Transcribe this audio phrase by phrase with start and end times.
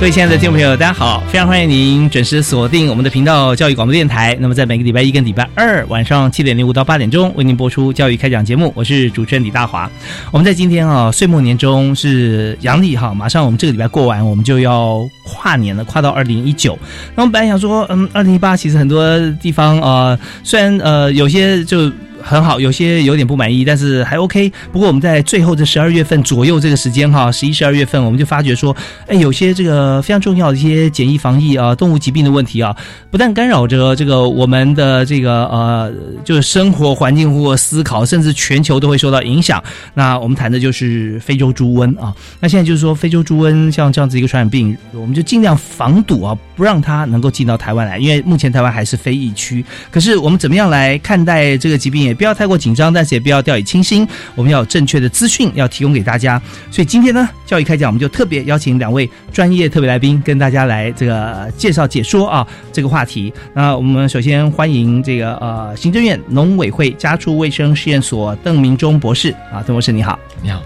[0.00, 1.20] 各位亲爱的听众朋友，大家好！
[1.28, 4.38] 非常欢迎您准时锁定我们的频道教育广播电台。
[4.40, 9.90] 那么在每个礼拜一跟礼拜二晚上七点零五到八点钟为您播出教育开讲节目，我是主持人李大华。
[10.30, 16.78] 我们在今天啊，岁末年终是阳历哈，马上我们这个礼拜过完，我们就要跨年了，跨到二零一九。
[17.16, 21.90] 那我们本来想说，嗯，二零一八其实很多地方啊，虽然呃有些就。
[22.28, 24.52] 很好，有些有点不满意，但是还 OK。
[24.70, 28.76] 不过我们在最后这十二月份左右这个时间哈，十一、十二月份，我们就发觉说，
[29.06, 32.76] 哎，有些这个非常重要的一些检疫防疫啊，动物疾病的问题啊，
[33.10, 39.62] 不但干扰着这个我们的这个呃，就是生活环境或思考，甚至全球都会受到影响。
[39.94, 42.14] 那我们谈的就是非洲猪瘟啊。
[42.40, 49.64] 那现在就是说，非洲猪瘟像这样子一个传染病，我们就尽量防堵啊，不让它能够进到台湾来，因为目前台湾还是非疫区。
[49.90, 51.98] 可是我们怎么样来看待这个疾病？
[51.98, 54.06] 也不要太过紧张，但是也不要掉以轻心。
[54.34, 56.42] 我们要有正确的资讯要提供给大家。
[56.70, 63.32] 所以今天呢，教育开讲，我们就特别邀请两位专业特别来宾，跟大家来这个介绍解说啊这个话题。
[63.54, 70.60] 那我们首先欢迎这个呃行政院农委会家畜卫生试验所邓明忠博士啊，邓博士你好，你好，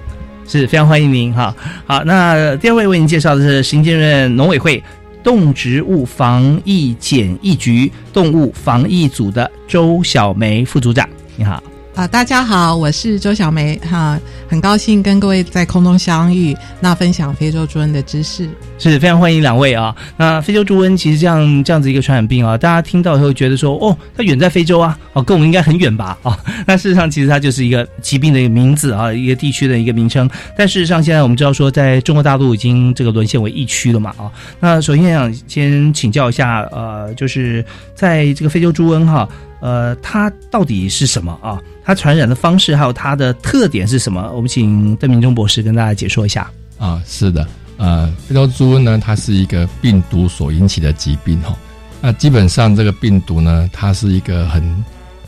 [0.48, 1.54] 是非常欢迎您哈。
[1.86, 4.82] 好，那第二位为您介绍的是行政院农委会。
[5.24, 11.62] 动植物防疫检疫局动物防疫组的周小梅副组长，你好。
[11.94, 18.48] 啊，大家好，我是周小梅哈，很高兴跟各位在空中相遇，那分享非洲猪瘟的知识，
[18.78, 19.94] 是非常欢迎两位啊。
[20.16, 26.34] 那非洲猪瘟其实这样这样子一个传染病啊，大家听到以后觉得说，哦，它远在非洲啊，哦，跟我们应该很远吧啊？
[26.66, 30.26] 那事实上其实它就是一个疾病的一个名字啊，一个地区的一个名称。
[30.56, 34.32] 但事实上现在我们知道说，在中国大陆已经这个沦陷为疫区了嘛啊。
[34.60, 37.62] 那首先想先请教一下，呃，就是
[37.94, 39.28] 在这个非洲猪瘟哈。
[39.62, 41.56] 呃，它到底是什么啊？
[41.84, 44.30] 它传染的方式还有它的特点是什么？
[44.34, 46.50] 我们请邓明忠博士跟大家解说一下。
[46.78, 47.46] 啊，是的，
[47.76, 51.56] 呃，非洲猪瘟呢，它是一个病毒所引起的疾病哈。
[52.00, 54.62] 那基本上这个病毒呢，它是一个很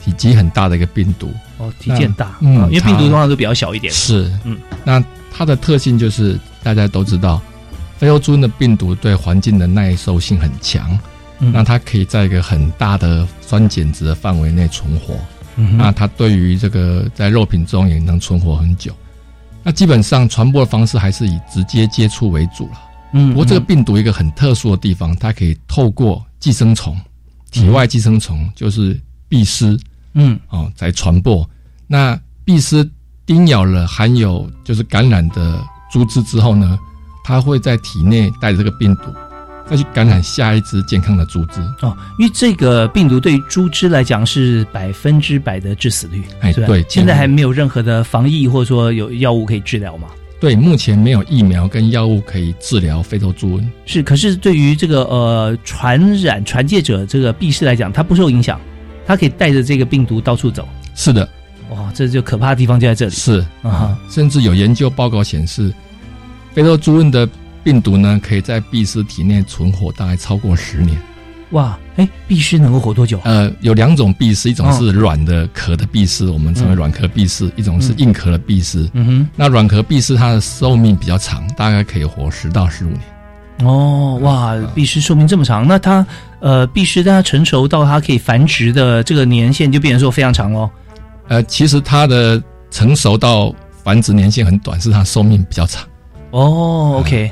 [0.05, 1.33] 体积很大的一个病毒。
[1.59, 3.93] 哦，体积很大，嗯，因为病毒通常都比较小一点。
[3.93, 5.03] 是，嗯，那
[5.33, 7.41] 它的特性就是大家都知道，
[7.99, 10.99] 非洲猪瘟的病毒对环境的耐受性很强。
[11.53, 15.15] 那它可以在一个很大的酸碱值的范围内存活，
[15.77, 18.95] 那它对于这个在肉品中也能存活很久。
[19.63, 22.79] 那基本上传播的方式还是以直接接触为主了。
[23.13, 26.97] 嗯，不过这个病毒一个很特殊的地方，它可以透过寄生虫、
[27.51, 29.01] 体外寄生虫，就是
[29.31, 29.79] 蜱丝，
[30.15, 31.49] 嗯，哦，在传播。
[31.87, 32.89] 那蜱丝
[33.25, 36.79] 叮咬了含有就是感染的猪只之后呢，
[37.25, 39.05] 它会在体内带着这个病毒。
[39.67, 50.09] 再去感染下一只健康的猪只哦，因为这个病毒对猪只来讲是百分之百的致死率，哎，对，现在还没有任何的防疫或者说有药物可以治疗吗？
[50.39, 53.65] 对，目前没有疫苗跟药物可以治疗非洲猪瘟。
[53.87, 58.61] 是，可是对于这个呃传染传介者这个病逝来讲，它不受影响，
[59.07, 60.69] 它可以带着这个病毒到处走。
[60.95, 61.27] 是的，
[61.71, 63.13] 哇，这就可怕的地方就在这里。
[63.13, 65.73] 是啊，甚至有研究报告显示，
[66.53, 67.27] 非洲猪瘟的。
[67.65, 70.97] 病毒呢，可以在壁虱体内存活大概超过十年。
[71.51, 73.21] 哇，哎，壁虱能够活多久？
[73.25, 78.89] 呃，有两种壁虱，一种是软的壳的壁虱，我们称为软壳壁虱；一种是硬壳的壁虱。
[78.93, 83.01] 嗯哼，那软壳壁虱它的寿命比较长，大概可以活十到十五年。
[83.63, 86.05] 哦，哇，壁虱寿命这么长，那它
[86.41, 90.69] 呃，壁虱它成熟到它可以繁殖的这个年限就变成说非常长喽。
[91.29, 95.87] 呃，其实它的成熟到繁殖年限很短，是它寿命比较长。
[96.41, 97.31] 哦，OK，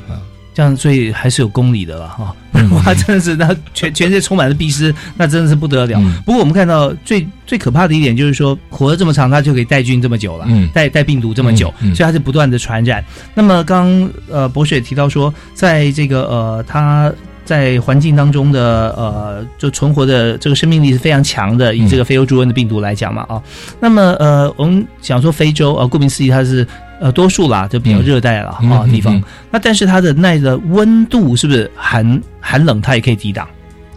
[0.55, 2.35] 这样所以还是有公理的了哈。
[2.71, 5.99] 哇，真的是那全全世界充满了壁虱，那真的是不得了。
[5.99, 13.05] 嗯不过我们看到最最可怕的一点就是说，活了这么长，它就可以带菌这么久了，嗯带带病毒这么久，所以它是不断的传染。
[13.35, 17.13] 那么刚呃博士也提到说，在这个呃他。
[17.45, 21.75] 在环境当中的呃，就存活的这个生命力是非常强的。
[21.75, 23.43] 以这个非洲猪瘟的病毒来讲嘛，啊，
[23.81, 26.65] 那么呃，我们想说非洲啊，顾名思义，它是
[27.03, 29.15] 呃多数啦，就比较热带了啊、嗯地方。
[29.17, 33.47] 嗯那但是它的耐的温度是不是寒寒冷，它也可以抵挡？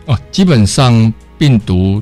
[0.05, 2.01] 哦，基本上病毒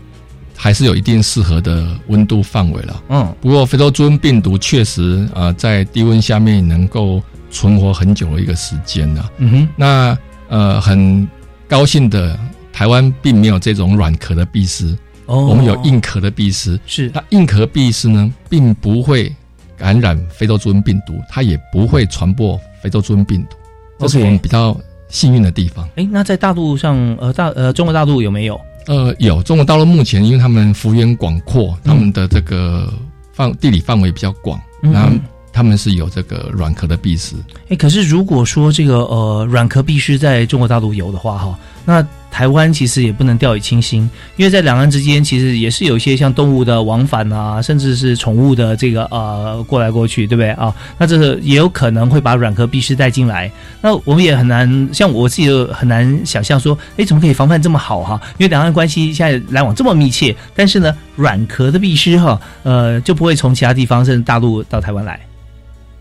[0.56, 3.04] 还是有一定适合的温度范围了。
[3.10, 7.22] 嗯不过非洲猪瘟病毒确实呃在低温下面能够
[7.52, 10.18] 存活很久的一个时间呢、嗯哼，那
[10.48, 11.28] 呃很
[11.68, 12.40] 高兴的，
[12.72, 14.96] 台湾并没有这种软壳的壁虱，
[15.26, 16.80] 哦我们有硬壳的壁虱。
[16.86, 19.34] 是那硬壳壁虱呢，并不会
[19.84, 23.58] 感染非洲猪瘟病毒，它也不会传播非洲猪瘟病毒，
[24.00, 24.74] 这是我们比较
[25.10, 25.86] 幸运的地方。
[25.98, 28.58] 哎，那在大陆上，呃，大呃中国大陆有没有？
[28.88, 32.94] 呃，有中国大陆目前因为他们幅员广阔，他们的这个
[33.34, 35.10] 范地理范围比较广，然后
[35.52, 37.36] 他们是有这个软壳的壁虱。
[37.68, 42.02] 哎，可是如果说这个呃软壳必须在中国大陆有的话，哈，那
[42.34, 50.74] 台湾其实也不能掉以轻心，因为在两岸之间其实也是有一些像动物的往返啊，甚至是宠物的这个呃过来过去，对不对啊？
[50.98, 53.52] 那这个也有可能会把软壳必须带进来。
[53.80, 58.20] 那我们也很难，像我自己就很难想象说，哎，怎么可以防范这么好哈？
[58.40, 65.20] 因为两岸关系现在来往这么密切，但是呢，软壳的必须哈，呃，就不会从其他地方甚至大陆到台湾来。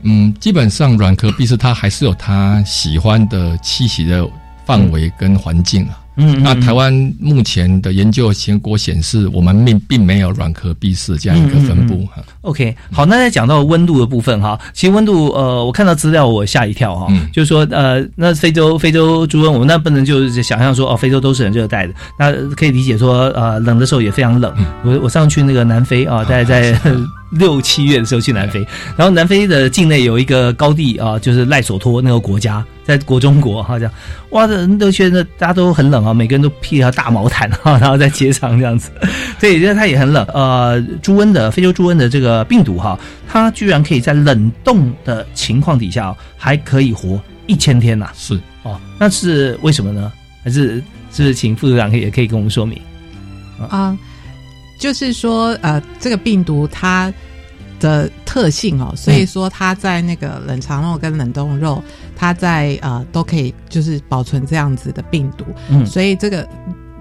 [0.00, 4.26] 嗯，基本上软壳壁虱它还是有它喜欢的栖息的
[4.64, 6.01] 范围跟环境啊。
[6.16, 12.22] 嗯那台湾目前的研究结果显示，我们并并没有软壳壁虱这样一个分布哈。
[12.42, 17.28] OK，好，那再讲到温度的部分哈，其实温度呃，我看到资料我吓一跳哈，嗯。
[17.32, 24.54] 就是说呃，那非洲非洲猪瘟，我们那不能就是想象说哦，非洲都是很热带的，那可以理解说呃，冷的时候也非常冷。
[24.84, 26.78] 我我上去那个南非啊，大概在
[27.32, 28.60] 六七月的时候去南非，
[28.96, 33.92] 然后南非的境内有一个高地啊，就是赖索托那个国家，在国中国哈这样，
[34.30, 38.90] 哇，这人都觉得大家都很冷啊，每个人都披条大毛毯啊， 然后在街上这样子，
[39.40, 40.24] 对，因为它也很冷。
[40.26, 50.12] 呃，猪瘟的非洲猪瘟的这个病毒哈，它居然可以在冷冻的情况底下、哦、还可以活一千天呐、是哦，那是为什么呢？
[50.44, 50.82] 还是
[51.12, 52.78] 是不是请副组长可以也可以跟我们说明？
[53.70, 53.96] 啊、
[54.82, 57.14] 就是说，呃，这个病毒它
[57.78, 61.80] 的特性哦，所以说它在那个冷藏肉跟冷冻肉，
[62.16, 66.48] 它在呃都可以就是保存这样子的病毒，嗯所以这个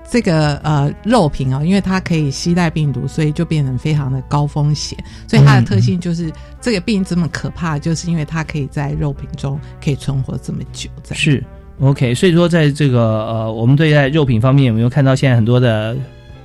[0.08, 4.96] 这个呃肉品哦，因为它可以携带病毒，所以就变成非常的高风险。
[5.28, 6.32] 所以它的特性就是、
[6.62, 10.88] 这个病这么可怕，就是因为它可以在肉品中可以存活这么久。
[11.02, 11.44] 这样是
[11.80, 15.98] OK，所以说在这个呃，我们对待肉品方面，有没有看到现在很多的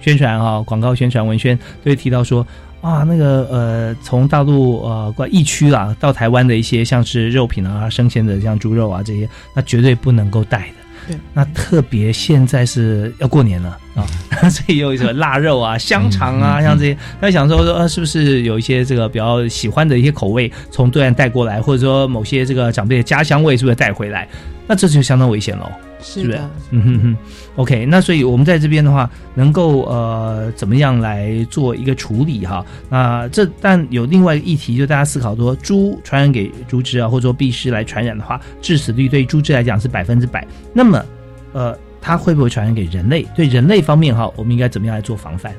[0.06, 2.46] 宣传啊、广告宣传文宣都会提到说。
[2.82, 10.74] 啊，那个呃，从大陆呃疫区啦，到台湾的一些像是肉品啊、生鲜的像猪肉啊这些，那绝对不能够带的。
[11.08, 14.06] 对，那特别现在是要过年了啊，
[14.48, 24.28] 所以有一个腊肉啊、香肠啊，像这些，那想说呃，是不是有一些这个比较喜欢的一些口味从对岸带过来，或者说某些这个长辈的家乡味是不是带回来？
[24.68, 25.68] 那这就相当危险喽。
[26.00, 27.16] 是的，嗯哼哼
[27.56, 32.64] ，OK，那所以我们在这边的话，能够呃怎么样来做一个处理哈？
[32.88, 40.46] 那这但有另外一个议题，就大家思考说，猪传染给猪只啊，或者说壁虱来传染的话，致死率对于猪只来讲是百分之百。
[40.72, 41.04] 那么
[41.52, 43.26] 呃，它会不会传染给人类？
[43.34, 45.52] 对人类方面哈，我们应该怎么样来做防范？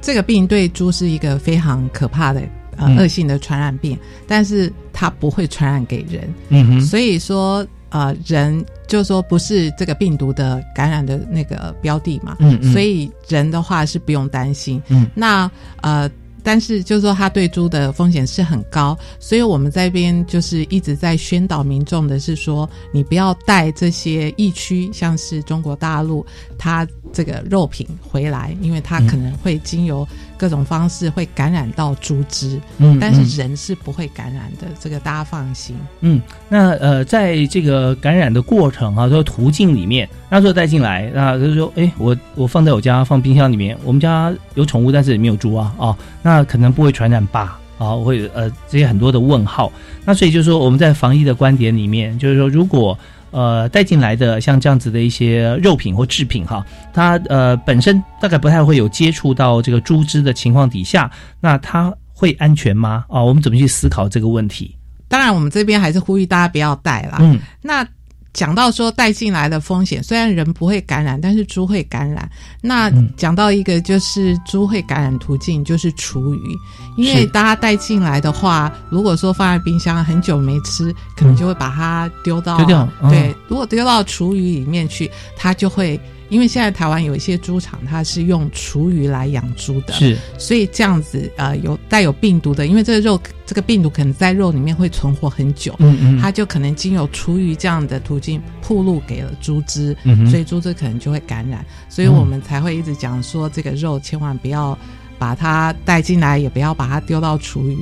[0.00, 2.40] 这个病对猪是一个非常可怕的
[2.76, 6.32] 呃嗯恶性的传染病，但是它不会传染给人。
[6.48, 14.82] 嗯哼，所以说，呃，人就是说不是这个病毒的感染的那个标的嘛，嗯嗯，所以人的话是不用担心。
[14.88, 15.50] 嗯，那
[15.82, 16.10] 呃。
[16.42, 26.24] 但是，就是说，它对猪的风险是很高，所以我们这边就是一直在宣导民众的是说，你不要带这些疫区，像是中国大陆，
[26.56, 30.08] 它这个肉品回来，因为它可能会经由
[30.40, 35.76] 各种方式会感染到猪只，嗯，但嗯是人是不会感染的，这个大家放心。
[36.00, 36.18] 嗯，
[36.48, 47.60] 那呃，在这个感染的过程啊，说途径里面，那时候带进来，那就是说，哎，我我放在我家放冰箱里面，我们家有宠物，但是里面有猪啊，哦，那可能不会传染吧？
[47.76, 49.70] 啊，会呃这些很多的问号。
[50.06, 52.98] 那所以就是说，我们在防疫的观点里面，就是说，如果
[53.30, 61.10] 呃带进来的像这样子的一些肉品或制品哈，它呃本身大概不太会有接触到这个猪只的情况底下，
[61.40, 63.04] 那它会安全吗？
[63.08, 64.76] 啊，我们怎么去思考这个问题？
[65.08, 67.18] 当然，我们这边还是呼吁大家不要带啦。
[67.20, 67.86] 嗯那
[68.32, 72.30] 讲到说带进来的风险，虽然人不会感染，但是猪会感染。
[72.62, 76.56] 那讲到一个就是猪会感染途径，就是厨余，
[76.96, 82.88] 因为大家带进来的话，如果说放在冰箱很久没吃，可能就会把它丢到丢掉。
[83.08, 86.00] 对，如果丢到厨余里面去，它就会。
[86.30, 99.94] 因为现在台湾有一些猪场，它是用厨余来养猪的，是，所以这样子呃有带有病毒的，因为这个肉这个病毒可能在肉里面会存活很久，嗯嗯，它就可能经由厨余这样的途径铺路给了猪只，
[100.30, 104.78] 所以猪只可能就会感染，所以我们才会一直讲说这个肉千万不要
[105.18, 107.76] 把它带进来，也不要把它丢到厨余。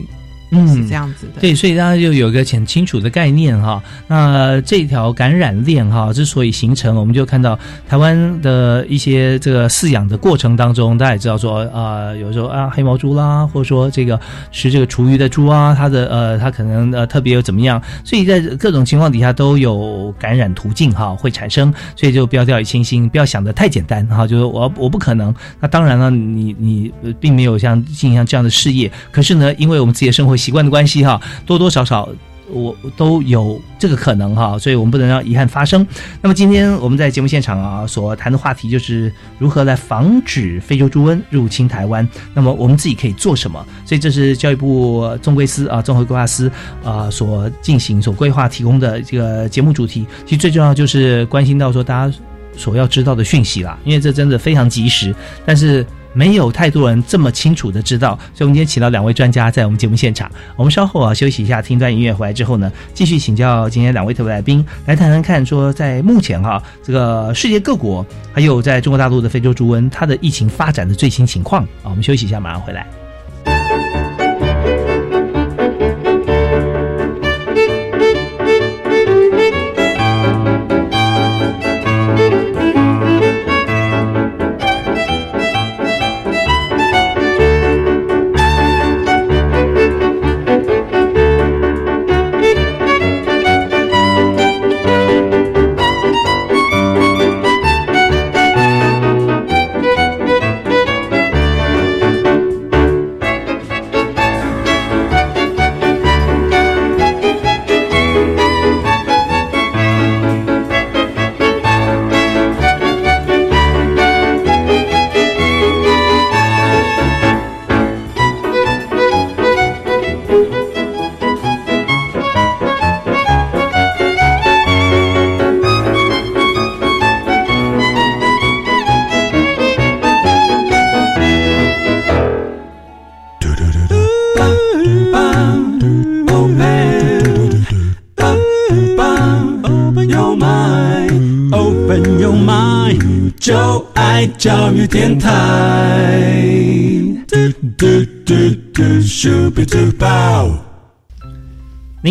[0.51, 1.41] 嗯，是这样子的。
[1.41, 3.83] 对，所以大家就有一个很清楚的概念哈。
[4.07, 14.19] 那这条感染链哈之所以形成，我们就看到台湾的一些这个饲养的过程当中，大家也知道说啊，有时候啊黑毛猪啦，或者说这个
[14.51, 25.35] 吃这个厨余的猪啊，它的呃它可能呃特别有怎么样，所以在各种情况底下都有感染途径哈会产生，所以就不要掉以轻心，不要想的太简单哈，就是我我不可能。
[25.61, 26.91] 那当然了，你你
[27.21, 30.38] 并没有像进行像这样的事业，可是呢，因为我们自己的生活。
[30.39, 32.09] 习惯的关系哈，多多少少
[32.51, 35.87] 我都有这个可能哈，所以我们不能让遗憾发生。
[36.23, 42.09] 那么今天我们在节目现场啊所谈的话题就是如何来防止非洲猪瘟入侵台湾。
[42.33, 43.63] 那么我们自己可以做什么？
[43.85, 46.51] 所以这是教育部综规司啊综合规划司
[46.83, 50.07] 啊所进行所规划提供的这个节目主题。
[50.25, 52.19] 其实最重要就是关心到说大家
[52.57, 55.15] 所要知道的讯息啦，因为这真的非常及时，
[55.45, 55.85] 但是。
[56.19, 60.29] 没有太多人这么清楚的知道，所以我们今天请到两位专家在我们节目现场。
[60.57, 71.85] 我们稍后啊休息一下，听段音乐回来之后呢，继续请教今天两位特别来宾来谈谈看，说在目前哈这个世界各国，还有在中国大陆的非洲猪瘟，它的疫情发展的最新情况啊。
[71.85, 72.85] 我们休息一下，马上回来。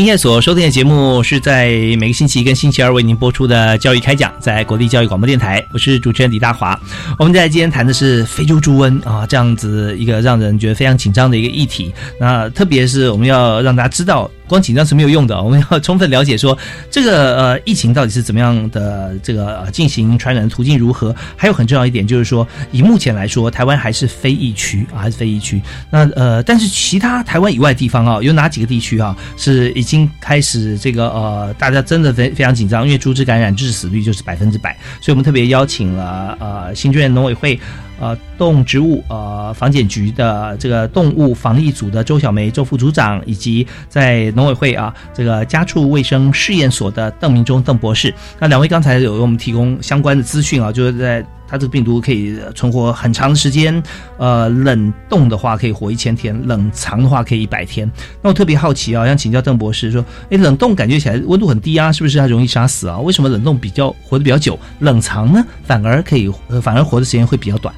[0.08, 1.68] 今天所收听的节目是在
[2.00, 6.80] 每个星期一跟星期二为您播出的教育开讲，在国立教育广播电台，我是主持人李大华。
[7.20, 11.94] 我们在今天谈的是非洲猪瘟啊，这样子一个让人觉得非常紧张的一个议题。
[12.22, 14.32] 那特别是我们要让大家知道。
[14.48, 16.58] 光紧张是没有用的，我们要充分了解说
[16.90, 21.16] 这个呃疫情到底是怎么样的，这个呃进行传染的途径如何。
[21.36, 25.62] 还有很重要一点就是说，以目前来说，台湾还是非疫区啊，还是非疫区。
[25.90, 34.78] 那呃，但是其他台湾以外地方啊，有哪几个地区啊是已经开始这个呃大家真的非非常紧张，因为猪只感染致死率就是百分之百。
[35.02, 37.60] 所以我们特别邀请了呃新竹县农委会。
[38.00, 53.82] 呃，动植物呃防检局的这个动物防疫组的周小梅周副组长，以及在农委会啊这个家畜卫生试验所的邓明忠邓博士，那两位刚才有为我们提供相关的资讯啊，就是在它这个病毒可以存活很长的时间，
[54.18, 57.90] 呃，冷冻的话可以活一千天，冷藏的话可以一百天。
[58.22, 63.00] 那我特别好奇啊，想请教邓博士说，哎，冷冻感觉起来温度很低啊，是不是它容易杀死啊？
[63.00, 66.30] 为什么冷冻比较活得比较久，冷藏呢反而可以
[66.62, 67.74] 反而活的时间会比较短？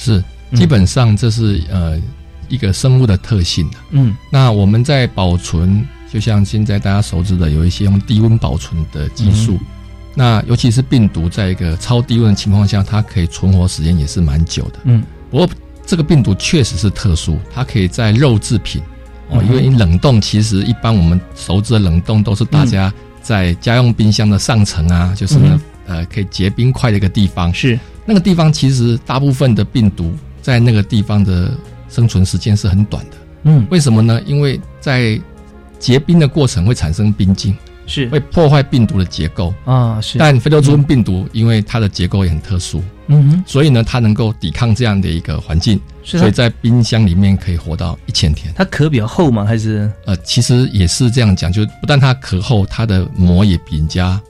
[0.00, 2.00] 是，基本上这是呃
[2.48, 3.76] 一个生物的特性的。
[3.90, 9.58] 嗯，那我们在保存，就像现在大家熟知的，有一些用低温保存的技术。
[10.14, 14.78] 那尤其是病毒，在一个超低温的情况下，它可以存活时间也是蛮久的。
[14.84, 15.48] 嗯，不过
[15.84, 18.80] 这个病毒确实是特殊，它可以在肉制品
[19.28, 22.90] 哦，因为冷冻其实一般我们熟知的冷冻都是大家
[23.20, 25.38] 在家用冰箱的上层啊，就是
[25.86, 27.78] 呃可以结冰块的一个地方是。
[28.10, 30.12] 那个地方其实大部分的病毒
[30.42, 31.56] 在那个地方的
[31.88, 33.16] 生存时间是很短的。
[33.44, 34.20] 嗯，为什么呢？
[34.26, 35.16] 因为在
[35.78, 40.18] 结冰的过程会产生冰晶，是会破坏病毒的结构啊，是。
[40.18, 48.52] 但非洲猪瘟病毒因为它的结构也很特殊，嗯哼，所以呢，它能够抵抗这样的一个环境，所以在冰箱里面可以活到一千天。
[48.56, 49.44] 它壳比较厚吗？
[49.44, 54.20] 还是呃，其实也是这样讲，就不但它壳厚，它的膜也比人家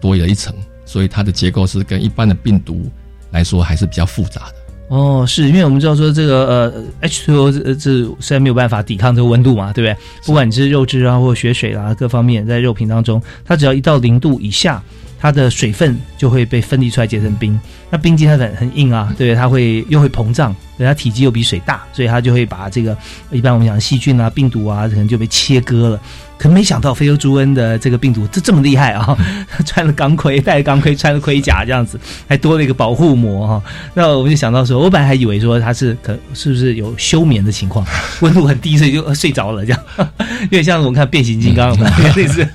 [0.00, 0.52] 多了一层，
[0.84, 2.90] 所以它的结构是跟一般的病毒
[3.30, 4.54] 来说还是比较复杂的。
[4.88, 9.96] 哦，是因为我们知道说这个呃，H2O 这这虽然没有办法抵抗这个温度嘛，对不对？
[10.24, 14.82] 不管你是肉质啊或血水啦，各方面在肉品当中，它只要一到零度以下，
[15.20, 17.58] 它的水分就会被分离出来结成冰。
[17.90, 22.96] 那冰晶它很很硬啊，对，它会又会膨胀，对，它体积又比水大，所以它就会把这个
[23.30, 26.00] 一般我们讲细菌啊、病毒啊，可能就被切割了。
[26.36, 29.18] 可没想到非洲猪瘟的这个病毒这这么厉害啊！
[29.66, 31.98] 穿了钢盔，戴钢盔，穿了盔甲，这样子
[32.28, 33.62] 还多了一个保护膜哈。
[33.92, 37.84] 那我们就想到说，我本来还以为说它是可是不是有休眠的情况，
[38.20, 39.80] 温度很低，所以就睡着了这样。
[40.48, 42.48] 因为像我们看变形金刚嘛， 类似，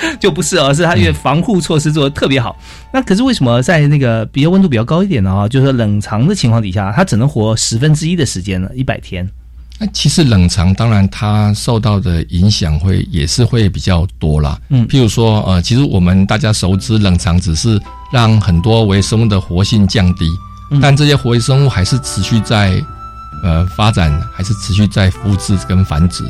[0.20, 2.56] 就不是，而是它因为防护措施做的特别好。
[2.92, 8.68] 那可是为什么在那个比较温度比较高一点的啊，就是说冷藏的情况底下，它只能活十分之一的时间呢？
[8.74, 9.28] 一百天。
[9.76, 14.56] 那其实冷藏当然它受到的影响会也是会比较多啦。
[14.68, 17.80] 嗯，譬如说呃，其实我们大家熟知冷藏只是
[18.12, 20.30] 让很多微生物的活性降低，
[20.80, 22.80] 但这些活生物还是持续在
[23.42, 26.22] 呃发展，还是持续在复制跟繁殖，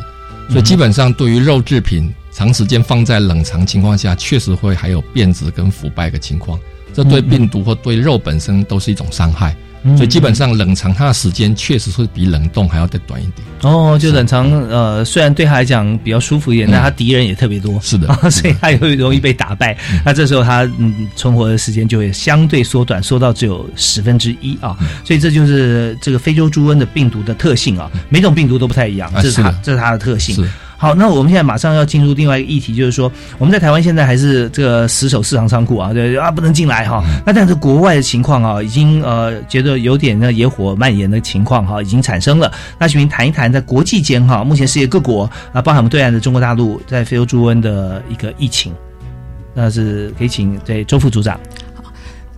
[0.48, 6.58] 所以基本上对于肉制品长时间放在冷藏情况下，确实会还有变质跟腐败的情况，
[6.92, 9.56] 这对病毒或对肉本身都是一种伤害。
[9.96, 13.46] 所以基本上冷藏它的时间确实是比冷冻还要再短一点。
[13.60, 17.78] 哦，就冷藏呃，虽然对他来讲比较舒服一点，但他敌人也特别多。
[17.82, 19.76] 是的， 所以他也会容易被打败。
[20.02, 24.74] 那这时候他嗯存活的时间就会相对缩短，缩到只有十分之一啊。
[25.04, 27.90] 所以这就是这个非洲猪瘟的病毒的特性啊。
[28.08, 30.34] 每种病毒都不太一样，这是它这是它的特性。
[30.76, 37.02] 好，那我们现在马上要进入另外一个议题，就是说我们在台湾现在还是这个死守市场仓库啊，对啊，不能进来哈。
[37.24, 42.52] 那但是国外的情况啊，已经呃觉得有点那野火蔓延的情况哈，已经产生了。
[42.78, 48.72] 那请您谈一谈在国际间哈，目前世界各国啊，包含我们对岸的中国大陆在非洲猪瘟的一个疫情，
[49.54, 51.38] 那是可以请对周副组长。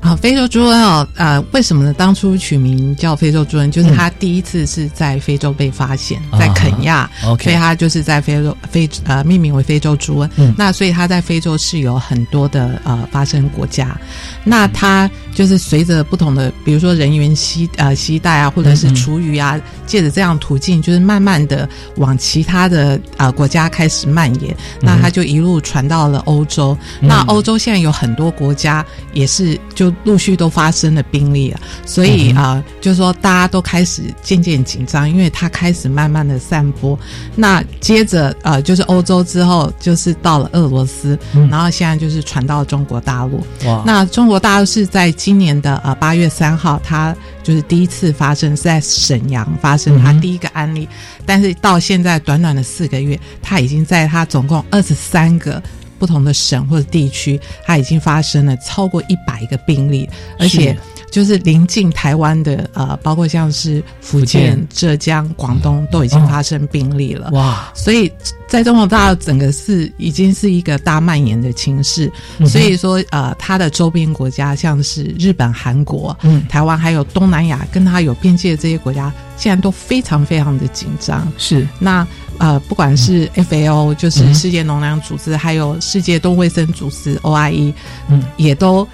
[0.01, 1.93] 啊，非洲猪瘟哦，呃，为什么呢？
[1.93, 10.31] 当初取名叫非洲猪瘟，就是它第一次是在非洲被发现，在肯亚，所以它就是在非洲非呃命名为非洲猪瘟。
[10.57, 13.99] 那所以它在非洲是有很多的呃发生国家。
[14.45, 24.57] 那它就是随着不同的，比如说人员携呃携带啊，或者是厨余啊，借着这样途径，就是慢慢的往其他的啊国家开始蔓延。
[24.81, 26.79] 那它就一路传到了欧洲。
[27.01, 29.93] 那欧洲现在有很多国家也是就。
[30.05, 36.99] 陆续都发生了病例了，所以啊，就是说大家都开始渐渐紧张，因为它开始慢慢的散播。
[37.35, 41.19] 那接着呃，就是欧洲之后，就是到了俄罗斯，
[41.51, 43.45] 然后现在就是传到中国大陆。
[43.65, 43.83] 哇！
[43.85, 50.89] 那中国大陆是在今年的呃八月三号，它就是第一次发生是在沈阳发生它第一个案例，
[51.25, 55.63] 但是到现在短短的四个月，它已经在它总共二十三个。
[55.99, 60.77] 不同的省或者地区，它已经发生了超过一百个病例，而且
[61.11, 67.31] 就是临近台湾的呃，包括像是福建、浙江、广东都已经发生病例了。
[67.33, 67.73] 哇！
[67.75, 68.11] 所以
[68.47, 72.11] 在中国大陆整个是已经是一个大蔓延的情势。
[72.47, 81.27] 所以说呃，它的周边国家像是日本、韩国、嗯，台湾还有东南亚跟它有边界的这些国家，现在都非常非常的紧张。
[81.39, 82.07] 是那。
[82.39, 87.73] 呃，不管是 FAO，就是世界农粮组织，还有世界动物卫生组织 OIE，
[88.09, 88.87] 嗯，也都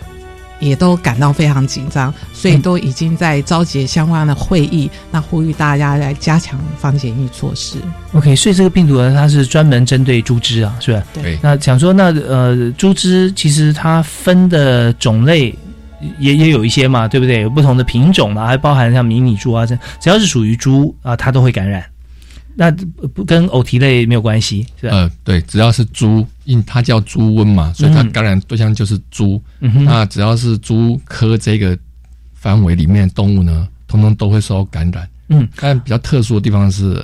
[0.60, 7.78] 也都感到非常紧张，所以都已经在召集相关的会议，那呼吁大家来加强防检疫措施。
[8.12, 11.02] OK，所以这个病毒呢，它是专门针对猪只啊，是吧？
[11.12, 11.38] 对。
[11.42, 15.52] 那想说，那呃，猪只其实它分的种类
[16.18, 17.40] 也也有一些嘛，对不对？
[17.42, 21.84] 有不同的品种嘛，还包含像迷你猪啊，这只要是属于猪啊，它都会感染。
[22.54, 22.70] 那
[23.14, 24.96] 不跟偶蹄类没有关系，是吧？
[24.96, 29.42] 呃，对，只要是猪，因它叫猪瘟嘛，所以它感染对象就是猪。
[29.58, 31.78] 那只要是猪科这个
[32.34, 35.08] 范围里面的动物呢，通通都会受感染。
[35.28, 37.02] 嗯，但比较特殊的地方是，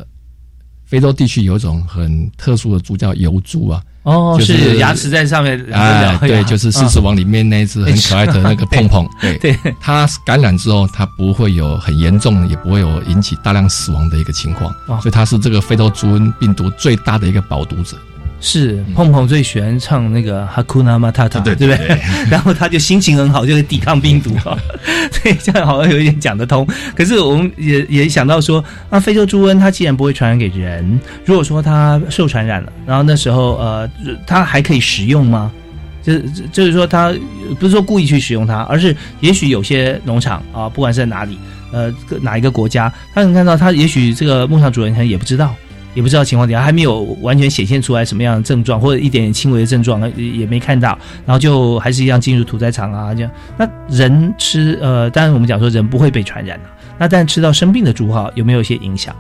[0.85, 3.83] 非洲地区有一种很特殊的猪叫油猪啊。
[4.09, 5.63] 哦，就是牙齿在上面。
[5.71, 9.07] 哎，对，就是狮子王里面那只很可爱的那个碰碰。
[9.21, 14.75] 对，对，它感染之后，它不会有很严重，也不会有引起大量死亡的一个情况。
[14.87, 17.97] 所以它是这个非洲猪瘟病毒最大的一个保毒者。
[18.41, 21.99] 是碰碰最喜欢唱那个 Hakuna Matata，对不对？
[22.31, 24.57] 然后他就心情很好，就会抵抗病毒啊。
[25.23, 26.67] 对，这样好像有一点讲得通。
[26.95, 33.91] 可是我们也也想到说，那非洲猪瘟它既然不会传染给人，如果说它受传染了，然后那时候呃，
[34.27, 35.51] 它还可以食用吗？
[36.01, 37.13] 就是就是说，它
[37.59, 41.37] 不是说故意去使用它，而是也许有些农场啊，不管是在哪里，
[41.73, 45.55] 呃，哪一个国家，他能看到，他也许这个牧场主人可能也不知道。
[45.99, 53.31] 也不知道情况底下还没有完全显现出来什么样的症状，或者一点点轻微的症状也没看到，然后就还是一样进入屠宰场啊这样。
[53.57, 59.13] 那人吃呃，当然我们讲说人不会被传染啊，那但吃到生病的猪哈有没有一些影响？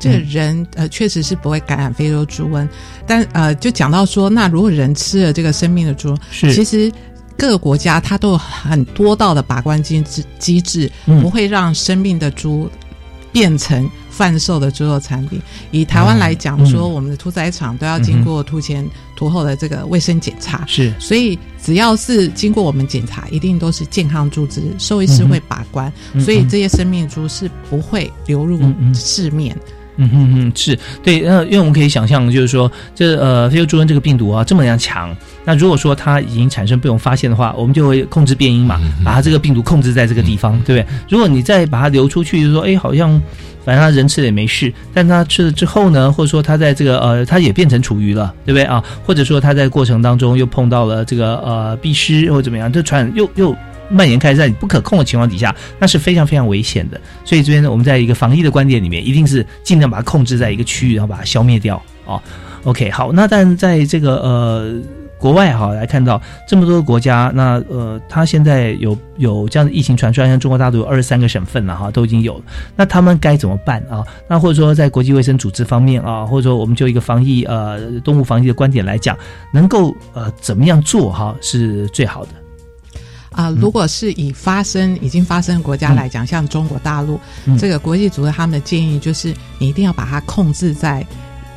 [0.00, 2.68] 这个人呃确实是不会感染非洲猪瘟，
[3.06, 6.90] 但呃就讲到说，那如果人吃了这个生病的猪，是其实
[7.38, 10.90] 各个国家它都有很多道的把关机制机制，
[11.22, 12.68] 不会让生病的猪
[13.30, 13.88] 变成。
[14.16, 15.38] 贩售的猪肉产品，
[15.70, 28.58] 以台湾来讲，说我们的屠宰场都要经过屠前、屠后的这个卫生检查，是，所以只要是经过我们检查，一定都是健康猪只，兽医师会把关，所以这些生命猪是不会流入
[28.94, 29.54] 市面。
[29.98, 40.86] 嗯哼哼，是对，呃，因为我们可以想象，就是说，这呃，非洲猪瘟这个病毒啊，这么样强，那如果说它已经产生被我们发现的话，我们就会控制变音嘛，把它这个病毒控制在这个地方，对不对？
[41.08, 43.10] 如果你再把它流出去，就说，哎，好像
[43.64, 48.84] 反正他人吃了也没事，但他吃了之后呢，或者说他在这个呃，他也变成厨余了，对不对啊？
[49.04, 53.56] 或者说他在过程当中又碰到了这个呃蜱虱或者怎么样，这传又又。
[53.88, 57.00] 蔓延开在不可控的情况底下，那是非常非常危险的。
[57.24, 61.80] 所以这边呢，我们在一个防疫的观点里面，一定是尽量把它控制在一个区域，然后把它消灭掉。
[62.04, 62.22] 哦
[62.64, 63.12] ，OK，好。
[63.12, 64.74] 那但在这个呃
[65.18, 72.44] 国外哈来看到这么多国家，那呃，它现在有有这样的疫情传出来，像中国大陆有二十三个省份了哈，都已经有了。
[72.76, 74.04] 那他们该怎么办啊？
[74.28, 79.18] 那或者说在国际卫生组织方面啊，或者说我们就一个防疫呃动物防疫的观点来讲，
[79.52, 82.30] 能够呃怎么样做哈是最好的。
[83.36, 87.20] 啊，如果是以发生已经发生的国家来讲，像中国大陆，
[87.58, 91.06] 这个国际组织他们的建议就是，你一定要把它控制在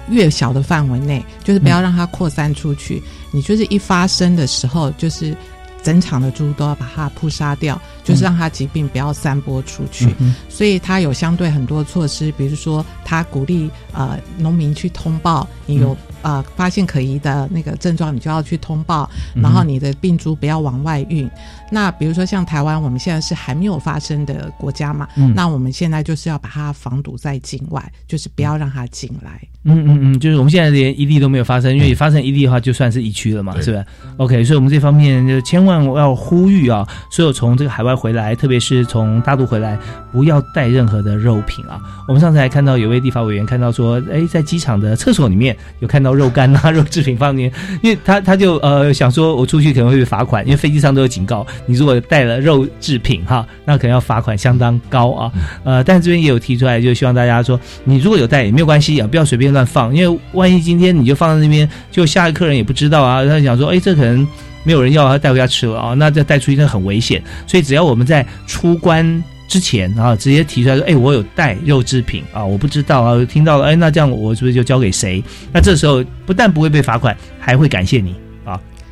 [0.10, 3.02] 越小的范围内，就是不要让它扩散出去。
[3.32, 5.34] 你就是一发生的时候，就是
[5.82, 10.13] 整场的猪都要把它扑杀掉，就是让它疾病不要散播出去。
[10.50, 15.96] 所以它有相对很多措施，比如说它鼓励呃农民去通报你有。
[16.22, 21.32] 呃，发现可疑的那个症状，你就要去通报，然后你的病株不要往外运。
[21.71, 29.39] 那比如说像台湾，我们现在是还没有发生的国家嘛，那我们现在就是要把它防堵在境外，就是不要让它进来。
[29.65, 33.86] 嗯嗯嗯，就是我们现在连一例都没有发生，因为发生一例的话，就算是疫区了嘛，是不是
[34.17, 39.77] ？OK，所以我们这方面就千万要呼吁啊，所有从这个海外回来，特别是从大陆回来，
[40.13, 41.79] 不要带任何的肉品啊。
[42.08, 46.10] 我们上次还看到有位立法委员看到说，哎，在机场的厕所里面有看到。
[46.10, 47.49] 肉干啊，肉制品方面，
[47.82, 55.32] 因为他他就呃想说，我出去可能会被罚款，因为飞机上都有警告，你如果带了肉制品哈，那可能要罚款相当高啊。
[55.63, 64.28] 呃，但这边也有提出来，就希望大家说，你如果有带也没有关系啊，不要随便乱放，因为万一今天你就放在那边，就下一个客人也不知道啊，他想说，哎，这可能
[64.63, 67.22] 没有人要，他带回家吃了啊，那这带出去那很危险。
[67.45, 69.24] 所以只要我们在出关。
[69.50, 75.24] 之前啊，直接提出来说，哎，我有带肉制品啊，我不知道啊，听到了，哎，那这样我是不是就交给谁？
[75.52, 78.29] 那这时候不但不会被罚款，还会感谢你啊。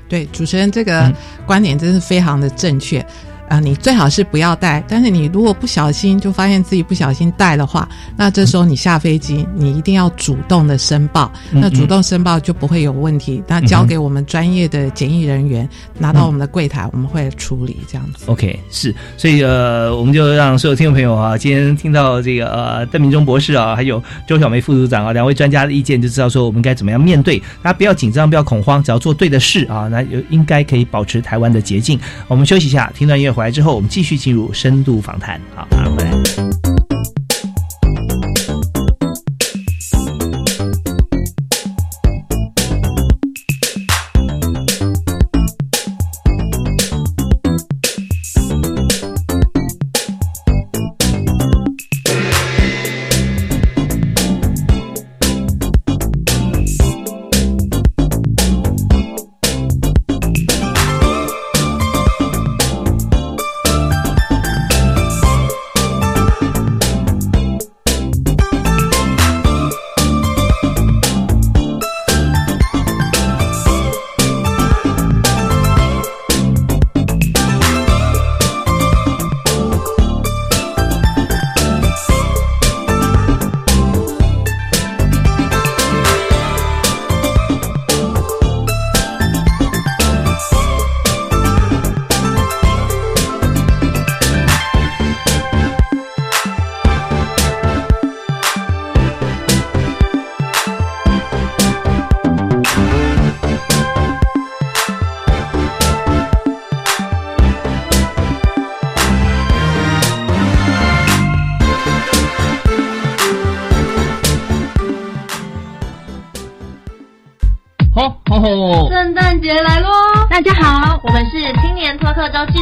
[0.10, 1.12] 对，主持人这个
[1.46, 3.06] 观点真是非常的正确。
[3.48, 4.84] 啊，你最好是不要带。
[4.88, 11.32] 但是你如果不小心就发现自己不小心带的话，那这时候你下飞机，你一定要主动的申报。
[11.52, 13.42] 那主动申报就不会有问题。
[13.48, 18.26] 那交给我们专业的检疫人员，拿到我们的柜台，我们会处理这样子。
[18.28, 18.94] OK，是。
[19.16, 27.40] 所以呃，我们就让所有听众朋友啊，今天听到这个呃邓明忠博士啊，还有周小梅副组长啊两位专家的意见，就知道说我们该怎么样面对。
[27.62, 31.98] 大家不要紧张，不要恐慌，只要做对的事啊，那应该可以保持台湾的洁净。
[32.28, 33.37] 我们休息一下，听段音乐。
[33.38, 35.40] 回来之后，我们继续进入深度访谈。
[35.54, 36.67] 好，马上回来。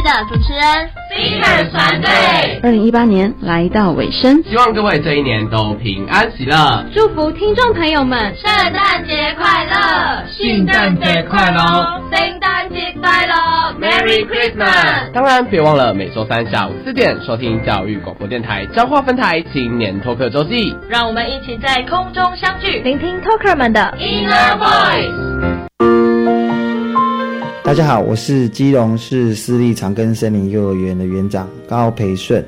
[0.06, 0.62] 的主持人
[1.10, 2.60] Singers 团队。
[2.62, 13.34] 二零一八年来到尾声，希望各位这一年都平安喜乐，祝福听众朋友们圣诞节快乐，圣诞节快乐，圣诞节快乐
[13.80, 15.10] ，Merry Christmas！
[15.12, 25.55] 当然，别忘了每周三下午四点收听教育广播电台彰化分台青年托克周记，让我们一起在空中相聚，聆听 Talker 们的 Inner Voice。
[27.66, 32.42] 大家好，我是基隆市私立长庚森林幼儿园的园长高培顺。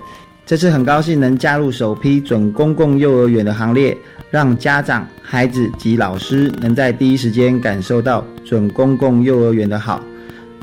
[0.47, 3.99] 这次很高兴能加入首批准公共幼儿园的行列，
[4.31, 10.01] 让家长、孩子及老师能在第一时间感受到准公共幼儿园的好。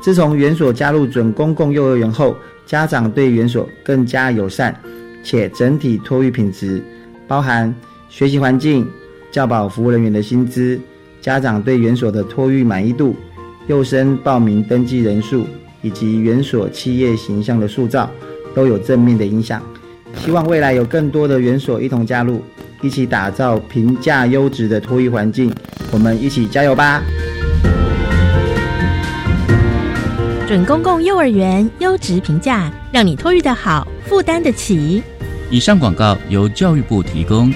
[0.00, 4.74] 自从园所加入准公共幼儿园后，家长对园所更加友善，
[5.22, 6.82] 且整体托育品质，
[7.28, 7.72] 包含
[8.08, 8.88] 学习环境、
[9.30, 10.80] 教保服务人员的薪资、
[11.20, 13.14] 家长对园所的托育满意度。
[13.66, 15.46] 幼生报名登记人数
[15.82, 18.08] 以及园所企业形象的塑造
[18.54, 19.60] 都有正面的影响。
[20.18, 22.42] 希望未来有更多的园所一同加入，
[22.80, 25.52] 一起打造平价优质的托育环境。
[25.90, 27.02] 我们一起加油吧！
[30.46, 35.02] 准公共幼儿园优质评价，让你托育的好，负担得起。
[35.50, 37.52] 以上广告由教育部提供。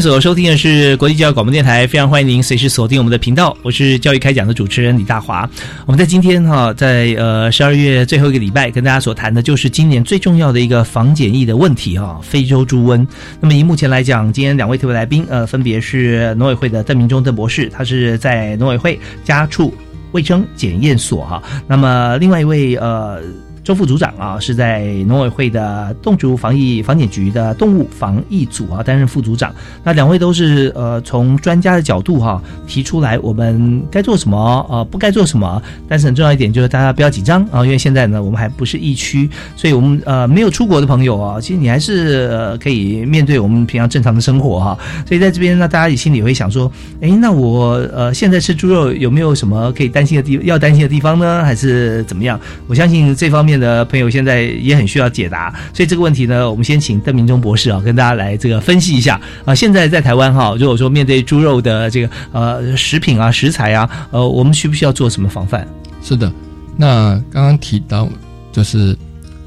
[0.00, 3.56] 所收听的是国际教育广播电台，非常欢迎您随时锁定我们的频道。
[3.62, 5.48] 我是教育开讲的主持人李大华。
[5.86, 13.06] 我们在今天哈，在呃十二月最后一个礼拜，跟大家所谈的就是今年最重要的一个防检疫的问题哈，非洲猪瘟。
[13.40, 19.72] 那么以目前来讲，今天两位特别来宾，呃，分别是农委会的邓明忠邓博士，他是在农委会家畜
[20.12, 21.42] 卫生检验所哈。
[21.66, 23.22] 那么另外一位呃。
[23.66, 29.52] 周副组长啊，是在农委会的动植物防疫防检局的动物防疫组啊担任副组长。
[29.82, 35.60] 那两位都是呃从专家的角度哈提出来我们该做什么呃不该做什么。
[35.88, 44.78] 但是很重要一点就是大家不要紧张啊，因为现在呢我们还不是疫区，所以我们呃没有出国的朋友啊，其实你还是可以面对我们平常正常的生活哈。
[45.04, 51.42] 所以在这边呢，大家也心里会想说，哎，那我呃现在吃猪肉有没有什么可以担心的地要担心的地方呢？
[51.44, 52.38] 还是怎么样？
[52.68, 53.55] 我相信这方面。
[53.58, 59.54] 的朋友现在也很需要解答，所以这个问题呢，我们先请邓明忠博士啊，跟大家来这个分析一下啊。
[59.54, 65.66] 现在在台湾哈，如果说面对猪肉的这个呃食品啊、食材啊，呃，我们需不需要做什么防范？
[66.02, 66.32] 是的，
[66.76, 68.08] 那刚刚提到
[68.52, 68.96] 就是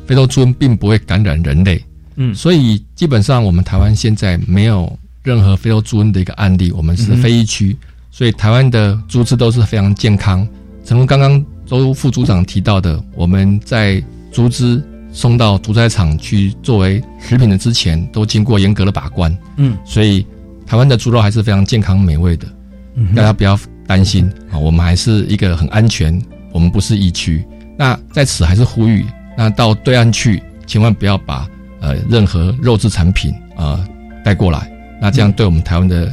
[0.06, 1.84] 非洲猪瘟并不会感染人类，
[2.16, 4.92] 嗯，所以基本上我们台湾现在没有
[5.24, 7.76] 任何非洲猪瘟的一个案例，我们是非疫区，
[8.12, 10.48] 所以台湾的猪只都是非常健康。
[10.84, 11.44] 正如刚刚。
[11.70, 19.38] 周副组长提到的，我们在猪只送到屠宰场去作为食品的之前，都经过严格的把关。
[19.58, 20.26] 嗯，所以
[20.66, 22.48] 台湾的猪肉还是非常健康美味的，
[22.96, 26.20] 嗯大家不要担心啊，我们还是一个很安全，
[26.52, 27.46] 我们不是疫区。
[27.78, 29.06] 那在此还是呼吁，
[29.38, 31.48] 那到对岸去，千万不要把
[31.82, 33.88] 呃任何肉制产品啊
[34.26, 36.12] 带过来，那这样对我们台湾的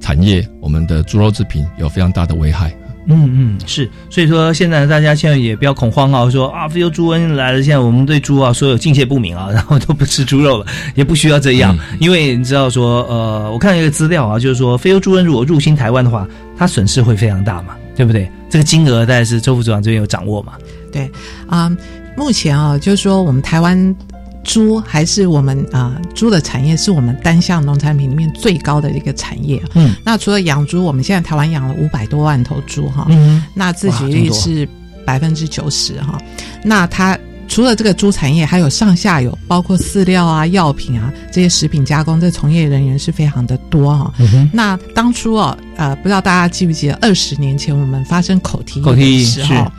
[0.00, 2.74] 产业，我们的猪肉制品有非常大的危害。
[3.06, 18.30] 嗯嗯是，所以说现在大家现在也不要恐慌啊，说啊非洲猪瘟来了，现在我们对猪啊所有敬谢不明啊， 然后都不吃猪肉了，也不需要这样，因为你知道说呃，我看一个资料啊，就是说非洲猪瘟如果入侵台湾的话，它损失会非常大嘛，对不对？
[18.48, 20.54] 这个金额大概是周副组长这边有掌握嘛？
[20.92, 21.10] 对
[21.48, 21.70] 啊，
[22.16, 23.94] 目前啊，就是说我们台湾。
[24.44, 29.60] 猪还是我们啊，猪的产业是我们单项农产品里面最高的一个产业。
[29.74, 33.06] 嗯，那除了养猪，我们现在台湾养了五百多万头猪哈。
[33.08, 34.68] 嗯，那自给率是
[35.04, 36.20] 百分之九十哈。
[36.62, 44.12] 那它除了这个猪产业，还有上下游，包括饲料啊、药品啊这些食品加工，这从业人员是非常的多哈。
[44.52, 49.70] 那当初哦，呃，不知道大家记不记得，二十年前我们发生口蹄疫的时候，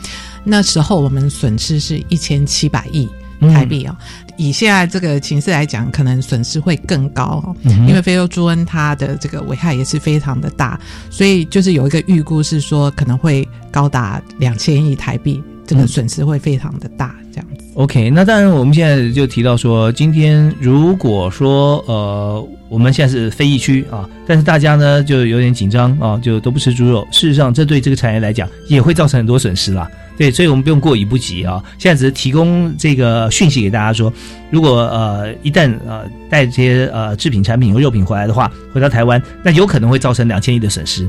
[0.43, 3.09] 那时候我们损失是一千七百亿。
[3.41, 3.95] 台币哦。
[4.37, 7.55] 以现在这个形势来讲，可能损失会更高哦，
[7.87, 17.63] 因为非洲猪瘟它的这个危害也是非常的大，所以就是有一个预估是说可能会高达两千亿台币，这个损失会非常的大，这样子。
[17.75, 27.07] OK，那当然我们现在就提到说，今天如果说呃我们现在是非疫区啊，但是大家呢就有点紧张啊，就都不吃猪肉。
[27.11, 29.89] 事实上，这对这个产业来讲也会造成很多损失啦。
[30.17, 31.61] 对，所以我们不用过于不及啊。
[31.77, 34.11] 现在只是提供这个讯息给大家说，
[34.49, 41.05] 如果呃一旦呃带这些呃制品产品和肉品回来的话，回到台湾，那有可能会造成两千亿的损失。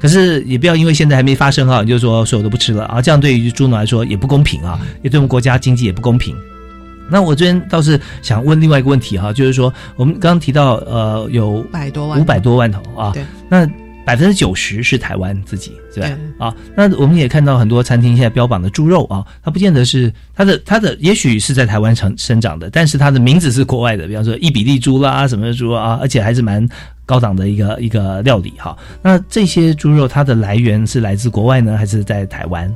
[0.00, 6.34] 可是也不要因为现在还没发生啊，就说所有都不吃了啊，这样对于猪农来说也不公平啊，也对我们国家经济也不公平。
[7.10, 13.68] 那我这边倒是想问另外一个问题哈，就是说我们刚刚提到呃有百多万五百多万头啊，对，那。
[14.06, 16.46] 百分之九十是台湾自己，对吧？
[16.46, 26.66] 啊，那我们也看到很多餐厅现在标榜的猪肉啊，它不见得是它的它的，也许是在台湾成生长的，但是它的名字是国外的，比方说伊比利猪啦什么猪啊，而且还是蛮
[27.04, 28.78] 高档的一个一个料理哈。
[29.02, 32.72] 那这些猪肉它的来源是来自国外呢，还是在台湾？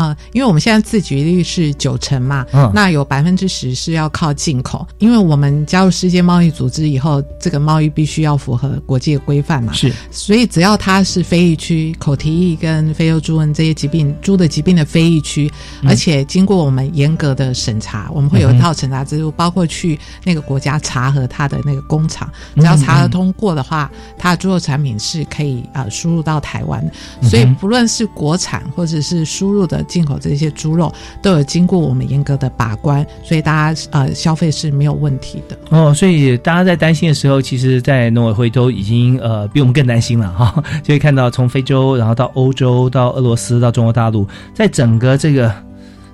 [0.00, 4.86] 啊，因为我们现在自给率是九成嘛，那有百分之十是要靠进口。
[4.96, 9.92] 因为我们加入世界贸易组织以后，这个贸易必须要符合国际规范嘛，是。
[10.10, 15.52] 所以只要它是非疫区，口蹄疫跟非洲猪瘟这些疾病，猪的疾病的非疫区，
[15.86, 26.82] 而且经过我们严格的审查，我们会有一套审查制度，包括去那个国家查核它的那个工厂，只要查核通过的话，它的猪肉产品是可以啊输入到台湾。
[27.22, 29.84] 所以不论是国产或者是输入的。
[29.90, 35.92] 进口这些猪肉都有经过我们严格的把关，所以大家呃消费是没有问题的哦。
[35.92, 40.62] 所以大家在担心的时候，其实，在农委会都已经呃比我们更担心了哈。
[40.84, 45.52] 就会看到从非洲，然后到欧洲，到俄罗斯，到中国大陆，在整个这个。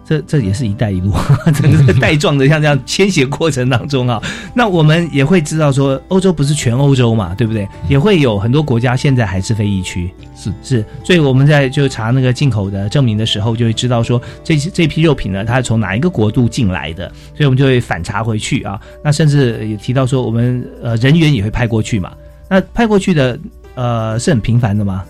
[0.09, 1.12] 这这也是一带一路，
[1.61, 4.23] 整个带状的像这样迁徙过程当中啊，
[4.55, 7.66] 那我们也会知道说，欧洲不是全欧洲嘛，对不对？
[7.88, 18.81] 也会有很多国家现在还是非疫区，是是，所以我们在就查那个进口的证明的时候，就会知道说，这这批肉品呢，它是从哪一个国度进来的，所以我们就会反查回去啊。
[19.03, 22.12] 那甚至也提到说，我们呃人员也会派过去嘛。
[22.49, 23.37] 那派过去的
[23.75, 25.05] 呃是很频繁的吗？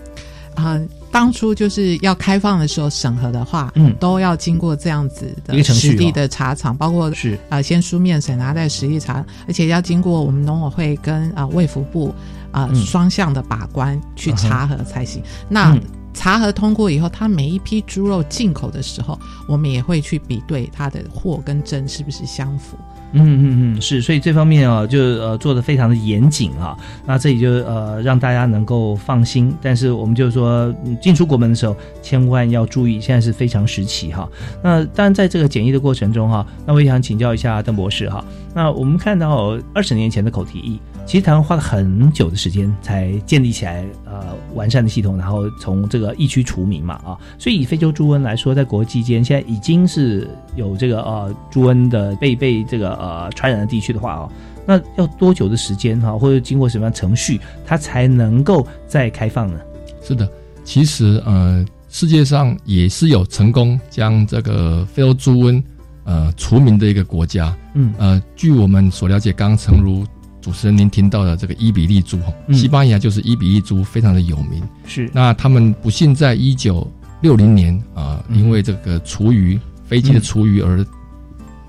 [0.55, 0.79] 啊。
[1.11, 7.37] 当初就是要开放的时候审核的话，嗯，都要经过这样子的实地的查厂，包括是。
[7.49, 12.13] 啊，先书面审查再实地查，而且要经过我们农委会跟啊卫福部
[12.51, 15.21] 啊双向的把关去查核才行。
[15.49, 15.77] 那
[16.17, 22.75] 查核通过以后，它每一批猪肉进口的时候，我们也会去比对它的货跟真是不是相符。
[23.13, 26.75] 嗯嗯嗯，是，所以这方面啊，就呃做的非常的严谨啊。
[27.05, 29.55] 那这里就呃让大家能够放心。
[29.61, 34.27] 但是我们就是说进出国门的时候，千万要注意，现在是非常时期哈。
[34.61, 38.25] 那当然在这个检疫的过程中哈，那我也想请教一下邓博士哈。
[38.53, 40.79] 那我们看到二十年前的口蹄疫。
[41.07, 54.29] 其实台湾花了很久的时间才建立起来呃完善的系统，然后从这个疫区除名嘛啊，所以以非洲猪瘟来说，在国际间现在已经是有这个呃猪瘟的被被这个呃传染的地区的话啊，
[54.65, 59.61] 那要多久的时间哈，或者经过什么样程序，它才能够再开放呢？
[60.03, 60.29] 是的，
[60.65, 65.63] 其实呃世界上也是有成功将这个非洲猪瘟
[66.03, 70.05] 呃除名的一个国家，嗯呃，据我们所了解，刚刚诚如。
[70.47, 72.17] 主持人，您听到的这个伊比利猪，
[72.53, 74.63] 西班牙就是伊比利猪，非常的有名。
[74.85, 80.85] 是，那他们不幸在一九六零年啊，因为这个厨余飞机的厨余而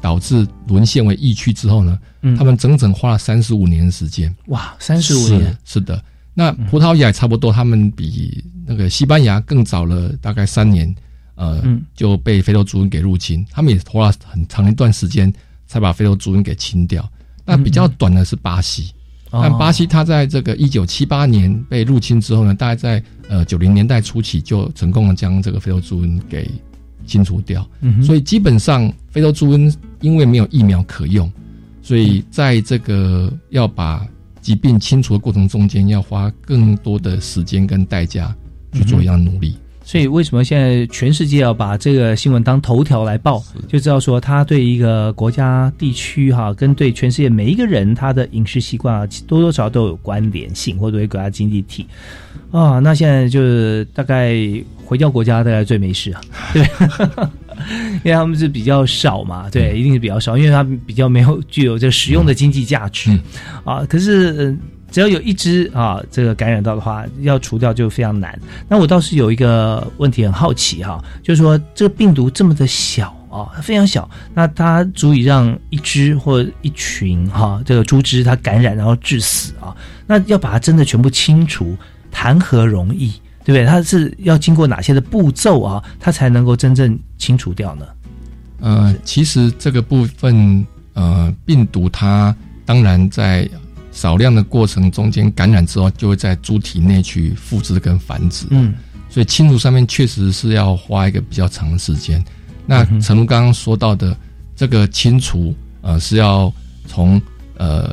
[0.01, 1.99] 导致沦陷为疫区之后呢，
[2.37, 4.33] 他们整整花了三十五年时间。
[4.47, 6.01] 哇，三十五年，是的。
[6.33, 10.95] 那葡萄牙也差不多，他们比那个西班牙更早了大概三年，
[11.35, 11.61] 呃，
[11.97, 15.35] 就被非洲猪瘟给入侵，他们也花了很长一段时间
[15.67, 17.11] 才把非洲猪瘟给清掉。
[17.49, 18.93] 那比较短的是巴西，
[19.31, 26.51] 但巴西它在这个一九七八年被入侵之后呢，大概在呃九零年代初期就成功的将这个非洲猪瘟给
[27.07, 27.67] 清除掉。
[28.03, 31.33] 所以基本上非洲猪瘟因为没有疫苗可用，
[31.81, 34.07] 所以在这个要把
[34.43, 38.37] 疾病清除的过程中间，要花更多的时间跟代价
[38.75, 39.57] 去做一样努力。
[39.89, 51.87] 所以为什么现在全世界要把这个新闻当头条来报，就知道说他对一个国家地区哈，跟对全世界每一个人他的饮食习惯啊，多多少少都有关联性，或者对国家经济体
[52.51, 52.79] 啊。
[52.81, 54.37] 那现在就是大概
[54.85, 56.21] 回教国家大概最没事啊，
[56.53, 56.63] 对，
[58.05, 63.19] 因为他们是比较少嘛，对，一定是比较少，因为它比较没有具有这个实用的经济价值
[63.65, 63.87] 啊。
[63.89, 64.55] 可是。
[64.91, 68.39] 只要有一只啊，这个感染到的话，要除掉就非常难。
[68.69, 79.77] 那我倒是有一个问题很好奇哈，就是说这个病毒这么的小啊，非常小，那它足以让一只或一群哈这个猪只它感染然后致死啊。
[80.07, 81.77] 那要把它真的全部清除，
[82.11, 83.11] 谈何容易，
[83.45, 83.67] 对不对？
[83.67, 87.87] 它是要经过哪些的步骤啊，它才能够真正清除掉呢？
[88.61, 92.35] 呃，其实这个部分，呃，病毒它
[92.65, 93.49] 当然在
[93.99, 98.47] 少量的过程中间感染之后，就会在猪体内去复制跟繁殖。
[98.51, 98.73] 嗯，
[99.11, 102.25] 所以清除上面确实是要花一个比较长的时间。
[102.65, 104.17] 那陈如刚刚说到的
[104.55, 106.53] 这个清除，呃，是要
[106.87, 107.21] 从
[107.57, 107.93] 呃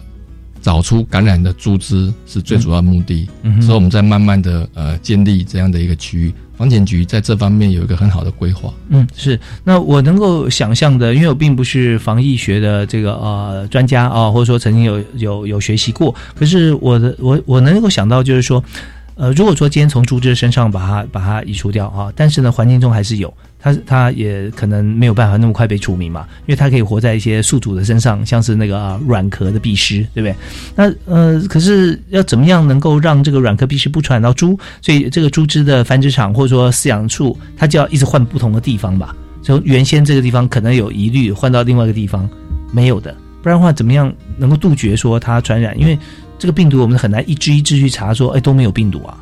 [0.65, 3.29] 找出感染的猪只是最主要目的，
[3.61, 6.33] 所以我们在慢慢的呃建立这样的一个区域。
[6.57, 8.73] 房检局在这方面有一个很好的规划。
[8.89, 9.39] 嗯，是。
[9.63, 16.15] 那我能够想象的，因为我并不是防疫学的这个呃专家啊，或者说曾经有有有学习过。
[16.33, 18.63] 可是我的我我能够想到，就是说，
[19.13, 23.31] 呃，如果说今天从猪只身上把它把它移除掉啊，但是呢，环境中还是有。
[23.65, 30.35] 它它也可能没有办法那么快被除名嘛，因为它可以活在一些宿主的身上，像是那个软壳的壁虱，对不对？
[30.75, 34.55] 那呃，可是要怎么样能够让这个软壳壁虱不传染到猪？
[34.83, 39.15] 所以这个猪只的繁殖场或者说饲养处，它就要一直换不同的地方吧？
[39.41, 42.29] 从原先这个地方可能有疑虑，换到另外一个地方
[42.71, 45.75] 没有的，不然的话怎么样能够杜绝说它传染？
[45.79, 45.97] 因为
[46.37, 49.17] 这个病毒我们很难一只一只去查说，哎都没有病毒啊。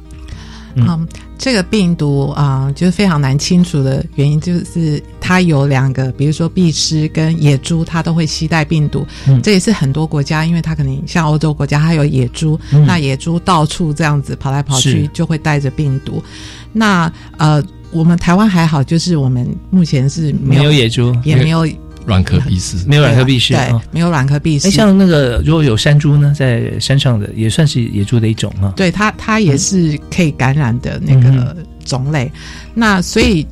[0.75, 9.05] 嗯，这个病毒啊，就是非常难清除的原因，就是它有两个，比如说壁虱跟野猪，它都会携带病毒。
[9.27, 16.23] 嗯，这也是很多国家，因为它可能像欧洲国家，它有野猪，那野猪到处这样子跑来跑去，就会带着病毒。
[16.71, 17.61] 那呃，
[17.91, 21.67] 我们台湾还好，就是我们目前是没有野猪，也没有。
[22.05, 24.67] 软壳壁虱没有软壳壁虱，对，没有软壳壁虱。
[24.67, 28.73] 哎，像那个如果有山猪呢，在山上的也算是野猪的一种啊。
[28.75, 32.31] 对，它它也是可以感染的那个种类。
[32.73, 33.45] 那所以。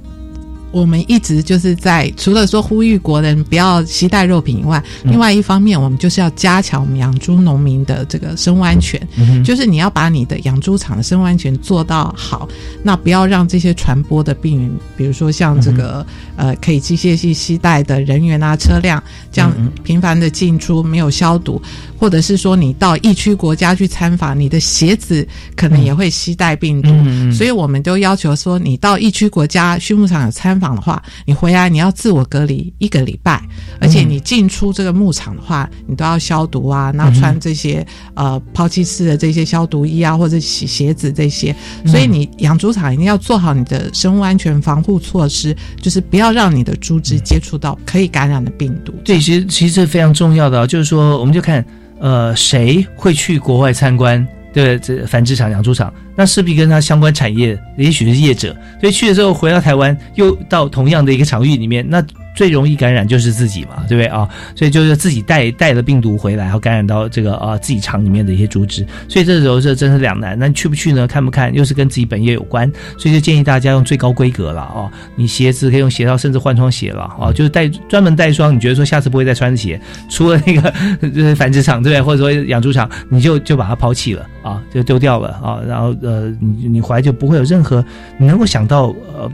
[0.74, 8.98] 我们一直就是在除了说呼吁国人不要携带肉品以外，另外一方面，我们就是要加强我们养猪农民的这个生物安全，
[9.44, 12.48] 就是你要把你的养猪场的生物安全做到好，
[12.84, 16.08] 那不要让这些传播的病源，比如说像这个
[16.42, 21.62] 呃可以机械性携带的人员啊、车辆这样频繁的进出没有消毒，
[22.00, 25.26] 或者是说你到疫区国家去参访，你的鞋子
[25.56, 26.90] 可能也会携带病毒，
[27.32, 33.40] 所以我们都要求说，你到疫区国家畜牧场有参访的话，你回来你要自我隔离一个礼拜，
[33.80, 37.86] 而且你进出这个牧场的话，你都要消毒啊，那穿这些
[38.16, 41.56] 呃抛弃式的这些消毒衣啊，或者洗鞋子这些。
[41.86, 48.94] 所以你养猪场一定要做好你的生物安全防护措施，就是不要让你的猪只接触到可以感染的病毒。
[49.04, 51.66] 这其实其实非常重要的，就是说我们就看
[52.00, 54.26] 呃谁会去国外参观。
[54.54, 62.04] 对，这繁殖场、养猪场，那势必跟它相关产业，也许是业者，所以去了之后回到台湾，又到同样的一个场域里面，那。
[62.36, 64.28] 最容易感染就是自己嘛，对不对啊？
[64.56, 70.38] 所以就是自己带带了病毒回来，然后感染到这个啊自己肠里面的一些猪只，所以这时候这真是两难。
[70.38, 71.08] 那去不去呢？
[71.08, 71.54] 看不看？
[71.54, 74.90] 又是跟自己本业有关，所以就建议大家用最高规格了啊！
[75.16, 77.32] 你鞋子可以用鞋套，甚至换双鞋了啊！
[77.34, 79.80] 就是带专门带一双，你觉得说下次不会再穿的鞋，
[80.10, 80.74] 除了那个
[81.10, 82.02] 就是繁殖场对不对？
[82.02, 85.60] 或者说养猪场，你就就把它抛弃了啊，就丢掉了啊！
[85.68, 87.84] 然后呃，你你回来就不会有任何
[88.18, 89.30] 你能够想到呃。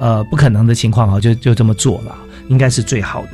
[0.00, 2.16] 呃，不可能的情况啊，就就这么做了，
[2.48, 3.28] 应该是最好的。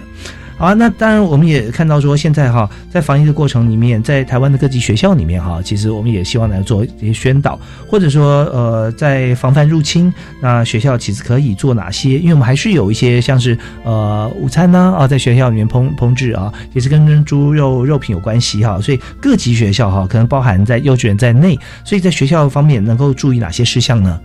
[0.59, 10.11] 好，那当然我们也看到说，现在哈，在防疫的过程里面，在台湾的各级学校里面哈，其实我们也希望来做一些宣导，或者说呃，在防范入侵，
[10.41, 12.19] 那学校其实可以做哪些？
[12.19, 21.55] 因为我们还是有一些像是呃午餐呢啊，在学校里面烹烹制啊，也是跟猪肉肉品有关系哈，所以各级学校哈，可能包含在幼稚园在内，
[21.85, 24.19] 所以在学校方面能够注意哪些事项呢？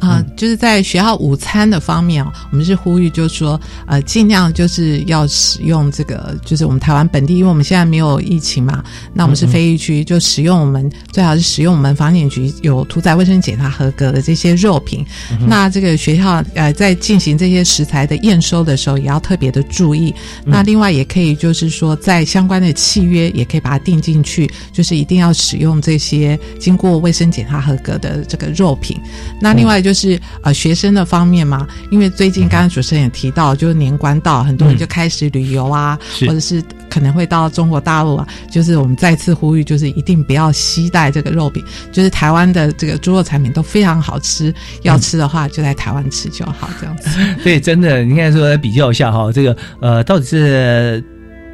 [0.00, 8.82] 啊，就是在学校午餐的方面哦，我们是呼吁，就是说，呃，尽量就是要使用这个，就是我们台湾本地，因为我们现在没有疫情嘛，
[9.12, 15.04] 那我们是非疫区，就使用我们最好是使用我们房检局有屠宰卫生检查合格的这些肉品。
[15.46, 20.14] 那这个学校呃，在进行这些食材的验收的时候，也要特别的注意。
[20.46, 28.98] 那另外也可以就是说，在相关的契约也可以把它定进去，就是一定要使用这些经过卫生检查合格的这个肉品。
[29.38, 29.89] 那另外就。
[29.90, 38.24] 就是呃学生的方面嘛，因为最近刚刚主持人也提到，就是年关到，很多人就开始旅游啊，或者是可能会到中国大陆啊。
[38.48, 41.64] 就是我们再次呼吁，就是一定不要携带这个肉饼。
[41.90, 47.10] 就是台湾的这个猪肉产品都非常好吃，要吃的话就在台湾吃就好，这样子。
[47.42, 51.02] 对，真的，应该说比较一下哈，这个呃到底是。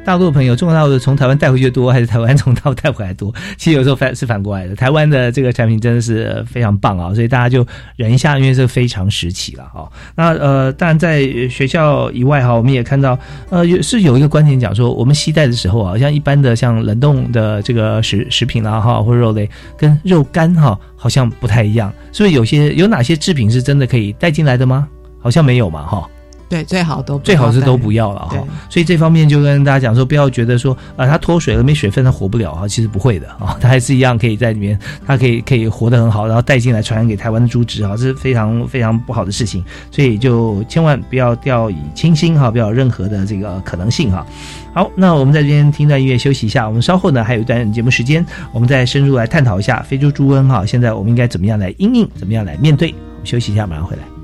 [0.07, 3.29] 大陆的朋友，中国大陆从台湾带回去多，还是台湾从大陆带回来多？
[3.57, 4.73] 其实有时候反是反过来的。
[4.73, 9.91] 台湾的这个产品真的是非常棒啊，所以大家就忍一下，因为这非常时期了哈。
[10.15, 21.93] 那呃，当然在学校以外哈，我们也看到呃，有是有一个观点讲说，我们携带的时候啊，像一般的像冷冻的这个食食品啦哈，或者肉类跟肉干哈，好像不太一样。
[22.13, 24.87] 所以有些有哪些制品是真的可以带进来的吗？
[25.19, 26.09] 好像没有嘛哈。
[26.49, 28.37] 对，最好都最好是都不要了哈。
[28.69, 32.67] 所以这方面就跟大家讲说，不要觉得说啊，它脱水了没水分，它活不了啊。
[32.67, 39.63] 其实不会的啊，它 还是一样可以在里面，它可以可以活得很好，然后带进来传染给台湾的猪只啊，这是非常非常不好的事情。
[39.91, 44.25] 所以就千万不要掉以轻心哈，不要有任何的这个可能性哈。
[44.73, 50.65] 好，那我们在这边听段音乐休息一下，我们稍后呢还有一段节目时间，我们再深入来探讨一下非洲猪瘟哈。
[50.65, 52.91] 现在我们应该怎么样来应应，怎么样来面对？
[52.91, 54.16] 我们休息一下，马上回来。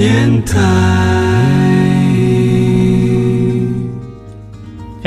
[0.00, 1.09] 年代。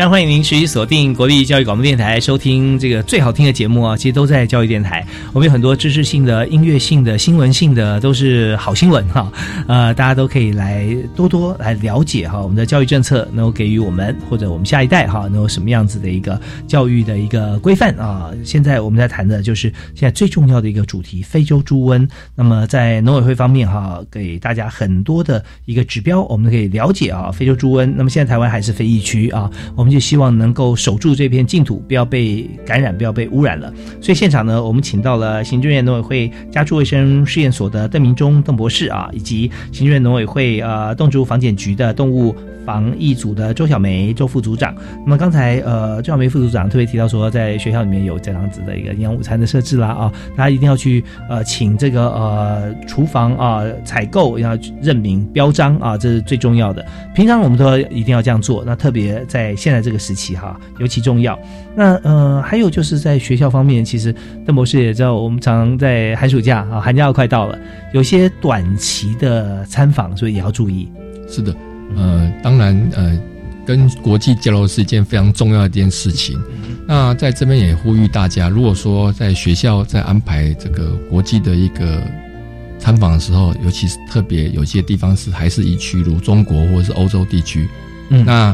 [0.10, 3.96] 欢迎您持续锁定国立教育广播电台，收听这个最好听的节目啊！
[3.96, 5.06] 其实都在教育电台。
[5.32, 9.32] 我们有很多知识性的、音乐性的、新闻性的，都是好新闻哈。
[9.66, 10.86] 呃，大家都可以来
[11.16, 12.42] 多多来了解哈。
[12.42, 18.30] 我们的教育政策能够给予我们或者我们下一代哈，能有什么样子的一个教育的一个规范啊？
[18.44, 22.06] 现在我们在谈的就是现在最重要的一个主题——非洲猪瘟。
[22.36, 27.86] 那么在农委会方面哈，给大家很多的一个指标，我们可以了解啊，非洲猪瘟。
[27.96, 30.04] 那么现在台湾还是非疫区啊，我们就。
[30.04, 33.74] 希望能够守住这片净土，不要被感染，不要被污染了。
[34.02, 42.36] 所以现场呢，我们请到了行政院农委会家畜卫生试验所的邓明忠邓博士啊，以及行政院农委会呃动植物防检局的动物。
[42.66, 56.86] 防疫组的周小梅周副组长，那么刚才呃周小梅副组长特别提到说，在学校里面有这样子的一个营养午餐的设置啦啊，大家一定要去呃请这个呃厨房啊采购要认明标章啊，这是最重要的。
[57.14, 61.38] 平常我们都一定要这样做，那特别在现在这个时期哈尤其重要。
[61.76, 64.14] 那呃还有就是在学校方面，其实
[64.46, 67.58] 邓博士也知道，我们常在寒暑假啊寒假要快到了，
[67.94, 70.90] 有些短期的参访，所以也要注意。
[71.28, 71.56] 是的。
[71.96, 73.20] 呃，当然，呃，
[73.66, 76.40] 跟国际交流是一件非常重要的一件事情。
[76.86, 82.04] 那在这边也呼吁大家，如果说在学校在安排这个国际的一个
[82.78, 87.70] 参访的时候，尤其是特别有些地方是还是以区，如中国或者是欧洲地区，
[88.10, 88.54] 嗯，那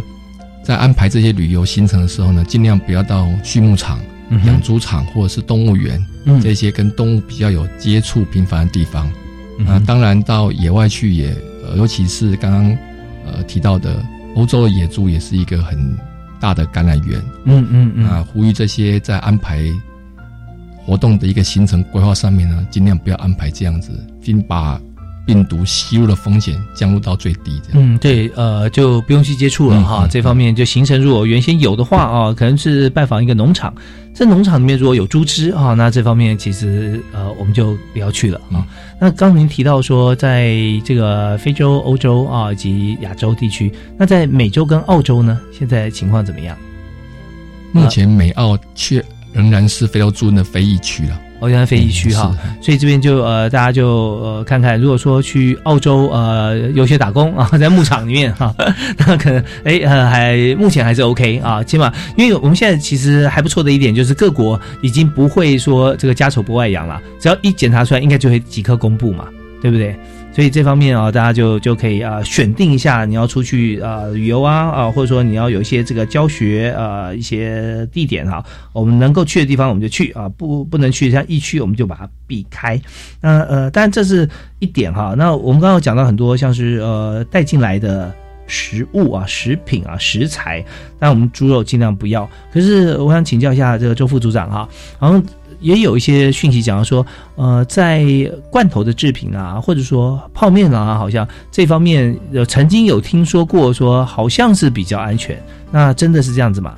[0.63, 3.99] 在安排这些旅游行程的时候呢，尽量不要到畜牧场、
[4.45, 5.99] 养猪场或者是动物园
[6.39, 9.09] 这些跟动物比较有接触频繁的地方。
[9.57, 11.35] 那当然到野外去也，
[11.75, 12.77] 尤其是刚刚。
[13.33, 14.03] 呃，提到的
[14.35, 15.77] 欧洲的野猪也是一个很
[16.39, 17.19] 大的感染源。
[17.45, 18.05] 嗯嗯嗯。
[18.05, 19.63] 啊，呼吁这些在安排
[20.85, 23.91] 活动的一个行程规划上面呢，尽量不要安排这样子，
[24.23, 24.79] 并把
[25.29, 27.61] 病毒吸入的风险降入到最低。
[27.63, 27.93] 这样。
[27.93, 30.07] 嗯，对，呃，就不用去接触了哈。
[30.09, 33.71] 这方面就行程如果原先有的话啊，可能是拜访一个农场。
[34.11, 38.65] 在农场里面如果有猪只啊，那这方面其实呃我们就不要去了啊。
[38.99, 46.57] 那刚您提到说，在这个非洲、欧洲啊以及亚洲地区，那在美洲跟澳洲呢，现在情况怎么样？
[47.71, 51.21] 目前美澳却仍然是非洲猪瘟的非疫区了。
[51.39, 58.53] 哦，原来非疫区哈，所以这边就呃，大家就呃看看，如果说去澳洲呃有些打工啊， 在牧场里面哈，
[58.97, 69.25] 那可能哎呃还目前还是 OK 啊，起码因为我们现在其实还不错的一点就是各国已经不会说这个家丑不外扬了，只要一检查出来，应该就会即刻公布嘛，
[69.61, 69.95] 对不对？
[70.39, 82.81] 所以这方面啊，大家就就可以啊选定一下你要出去啊旅游啊啊，或者说你要有一些这个教学啊一些地点哈，我们能够去的地方我们就去啊，不不能去像疫区我们就把它避开。
[83.19, 84.29] 那呃，当然这是
[84.59, 85.13] 一点哈。
[85.17, 88.09] 那我们刚刚讲到很多像是呃带进来的
[88.47, 90.63] 食物啊、食品啊、食材，
[90.97, 92.25] 但我们猪肉尽量不要。
[92.53, 94.69] 可是我想请教一下这个周副组长哈，
[95.01, 95.21] 然后。
[95.59, 97.05] 也有一些讯息讲到说，
[97.35, 98.05] 呃，在
[98.49, 105.41] 罐头的制品啊，或者说泡面啊，好像这方面有曾经有听说过，说好像是比较安全。
[105.71, 106.73] 那真的是这样子吗？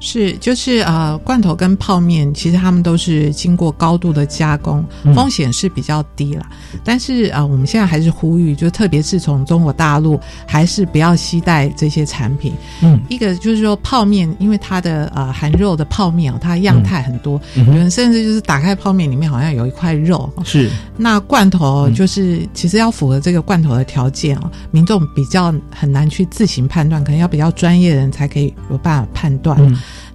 [0.00, 4.84] 是，就是呃，罐头跟泡面，其实他们都是经过高度的加工，
[5.14, 6.46] 风险是比较低了。
[6.84, 12.52] 但是啊，我们现在还是呼吁，就特别是从中国大陆，还是不要携带这些产品。
[12.80, 20.32] 嗯，一个就是说泡面，因为它的呃含肉的泡面哦，它样态很多，有人甚至就是打开泡面里面好像有一块肉。
[20.44, 29.58] 是，那罐头就是其实要符合这个罐头的条件哦，民众比较很难去自行判断，可能要比较专业的人才可以有办法判断。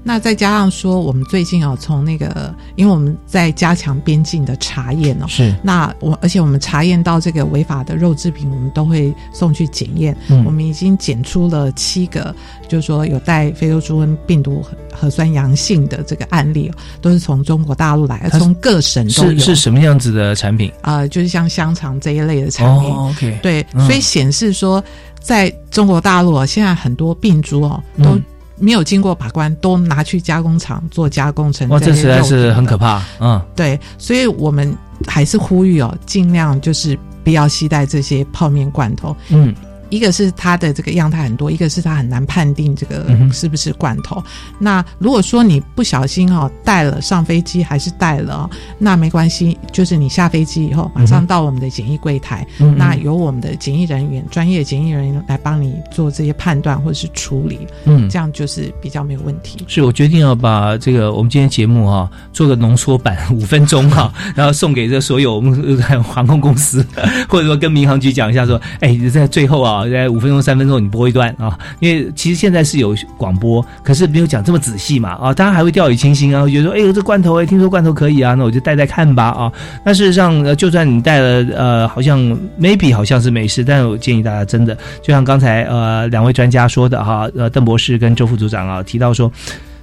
[0.06, 5.56] 那再加上说，我们最近哦，从那个，因为我们在加强边境的查验哦，是。
[5.64, 10.16] 那我而且我们查验到这个违法的肉制品，我们都会送去检验。
[10.28, 10.44] 嗯。
[10.44, 12.36] 我们已经检出了七个，
[12.68, 14.62] 就是说有带非洲猪瘟病毒
[14.94, 19.40] 核酸阳性的这个案例，都是从中国大陆来，从各省都有。
[19.40, 20.70] 是是什么样子的产品？
[20.82, 22.90] 啊，就是像香肠这一类的产品。
[22.90, 23.40] 哦，OK。
[23.42, 24.84] 对，所以显示说，
[25.22, 28.20] 在中国大陆现在很多病猪哦都。
[28.60, 33.04] 没有经过把关，都拿去加工厂做加工成哇，这实在是很可怕。
[33.20, 34.76] 嗯，对，所以我们
[35.08, 39.16] 还是呼吁哦，尽量就是不要携带这些泡面罐头。
[39.30, 39.54] 嗯。
[39.94, 44.24] 一个是它的这个样态很多，一个是它很难判定这个是不是罐头。
[44.58, 52.44] 那如果说你不小心哦带了上飞机还是带了，那没关系，就是你下飞机以后马上到我们的检疫柜台，
[52.76, 59.64] 那由我们的检疫人员、专业检疫人员来帮你做这些判断或者是处理，嗯，这样就是比较没有问题。
[59.68, 66.84] 是我决定要把这个我们今天节目哈做个浓缩版， 五分钟哈， 然后送给这所有我们航空公司，
[67.30, 69.83] 或者说跟民航局讲一下说，哎，在最后啊。
[69.90, 79.52] 在五分钟、三分钟，你播一段啊，因为其实现在是有广播，可是没有讲这么仔细嘛啊，当然还会掉以轻心啊，觉得说，哎呦，这罐头哎，听说罐头可以啊，那我就带带看吧啊。
[79.86, 82.20] 那事实上，就算你带了，呃，好像
[82.60, 89.32] maybe 好像是没事，但我建议大家真的，就像刚才呃两位专家说的哈，呃邓博士跟周副组长啊提到说，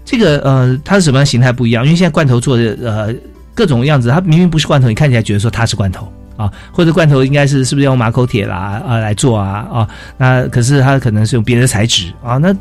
[0.05, 3.15] 这个呃它是什么样形态不一样，因为现在罐头做的呃
[3.55, 6.11] 各种样子，它明明不是罐头，你看起来觉得说它是罐头。
[6.41, 9.89] 啊，或者罐头应该是是不是用马口铁啦啊来做啊啊？
[10.17, 12.55] 那可是它可能是用别的材质啊，那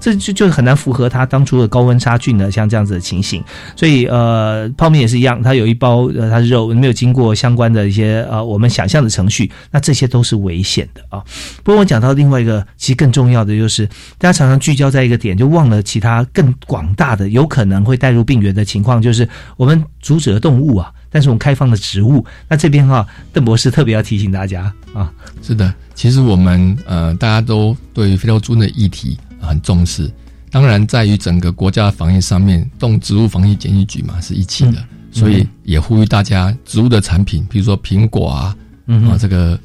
[0.00, 3.44] 这就就很难符合它当初的高温杀菌的像这样子的情形。
[3.76, 11.22] 所以呃，泡面也是一样，它有一包呃它是肉没有经过相关的一些呃我们想象的程序，那这些都是危险的啊。
[11.62, 13.86] 不过我讲到另外一个，其实更重要的就是
[14.18, 20.90] 大家常常聚焦在一个点，就忘了其他更广大的有可能会带入病源的情况，就是我们阻止了动物啊。
[21.10, 30.10] 但是我们开放的植物，那这边哈，邓博士特别要提醒大家啊，是的，其实我们呃，大家都对非洲猪瘟的议题很重视，
[30.50, 38.56] 当然在于整个国家防疫上面，动植物防疫检疫局嘛是一起的，所以也呼吁大家，植物的产品，比如说苹果啊，
[38.86, 39.58] 啊这个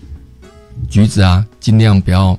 [0.89, 2.37] 橘子啊，尽量不要，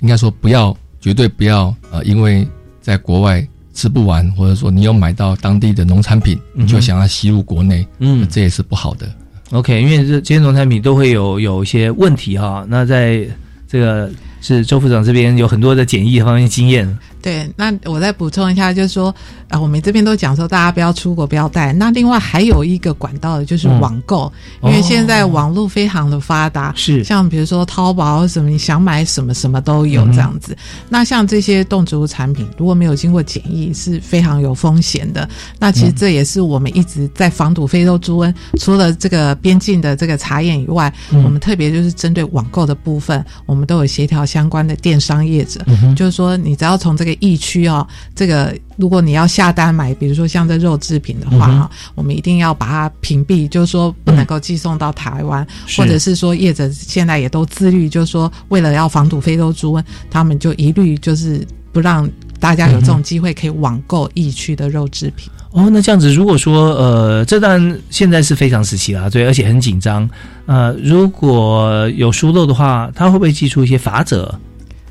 [0.00, 2.46] 应该说不要，绝对不要，呃，因为
[2.80, 3.46] 在国外。
[3.80, 9.08] 吃不完，或者说你有买到当地的农产品，你就想要吸入国内，嗯，这也是不好的。
[9.52, 12.62] OK，因为这这些农产品都会有有一些问题哈。
[12.68, 13.26] 那在
[13.66, 14.10] 这个
[14.42, 16.98] 是周副长这边有很多的检疫方面经验。
[17.22, 19.14] 对，那我再补充一下，就是说，
[19.48, 21.72] 啊，我们这边都讲说，大家不要出国，不要带。
[21.72, 30.56] 那另外还有一个管道的，就是网购，因为现在网络非常的发达，是像比如说淘宝什么，你想买什么什么都有这样子。
[30.88, 35.28] 那像这些动植物产品，如果没有经过检疫，是非常有风险的。
[35.58, 45.60] 那其实这也是我们一直在防堵非洲猪瘟，除了这个边境的这个查验以外，我们特别就是针对网购的部分，我们都有协调相关的电商业者，
[45.94, 47.09] 就是说你只要从这个。
[47.20, 55.46] 疫区哦，这个如果你要下单买，比如说像这肉制品的话哈，我们一定要把它屏蔽，就是说不能够寄送到台湾，
[55.76, 62.08] 或者是说业者现在也都自律，就是说为了要防堵非洲猪瘟，他们就一律就是不让
[62.38, 65.30] 大家有这种机会可以网购疫区的肉制品。
[65.52, 70.08] 哦，那这样子，如果说呃，这当然现在是非常时期啦，对，而且很紧张。
[70.46, 74.32] 呃，如果有疏漏的话，他会不会寄出一些法则？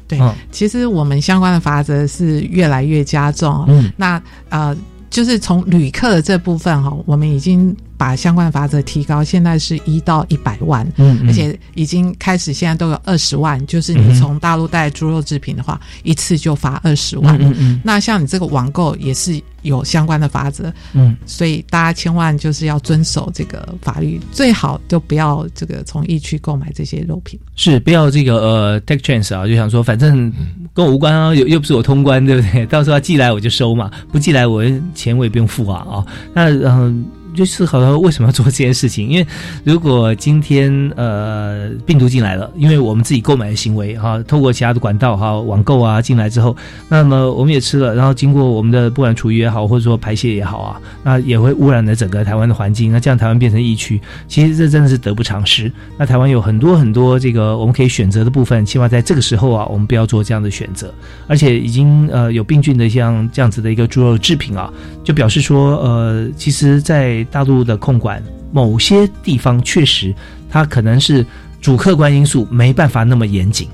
[0.10, 0.20] 对，
[0.52, 3.64] 其实我们相关的法则是越来越加重。
[3.68, 4.76] 嗯，那呃，
[5.12, 10.90] 就是从旅客的这部分哈，我们已经把相关的法则提高，现在是一到一百万。
[10.96, 13.64] 嗯，而且已经开始，现在都有二十万。
[13.68, 17.38] 就是你从大陆带猪肉制品的话，一次就罚二十万。
[17.42, 17.82] 嗯嗯。
[17.84, 19.40] 那像你这个网购也是。
[19.64, 30.32] 有相关的法则，嗯，所以大家千万就是要遵守这个法律，最好就不要这个从疫区购买这些肉品，是不要这个呃 take chance 啊，就想说反正
[30.74, 32.66] 跟我无关啊，又又不是我通关，对不对？
[32.72, 34.64] 到时候他寄来我就收嘛，不寄来我
[34.96, 36.06] 钱我也不用付啊啊。
[36.34, 39.08] 那嗯，就思考到为什么要做这件事情？
[39.10, 39.28] 因为
[39.64, 46.56] 如果今天呃病毒进来了，因为我们自己购买的行为哈，透过其他的管道哈，网购啊进来之后，
[46.88, 52.92] 那么我们也吃了，然后经过我们的不管厨余也好，或者说排泄也好啊，那也会污染了整个台湾的环境。
[52.92, 55.72] 那这样台湾变成疫区，其实这真的是得不偿失。
[55.98, 60.94] 那台湾有很多很多这个我们可以选择的部分，起码在这个时候啊，我们不要做这样的选择。
[61.28, 64.72] 而且已经呃有病菌的像这样子的一个猪肉制品啊，
[65.04, 70.14] 就表示说呃，其实，在大陆的控管某些地方，确实
[70.50, 71.26] 它可能是
[71.62, 73.68] 主客观因素没办法那么严谨，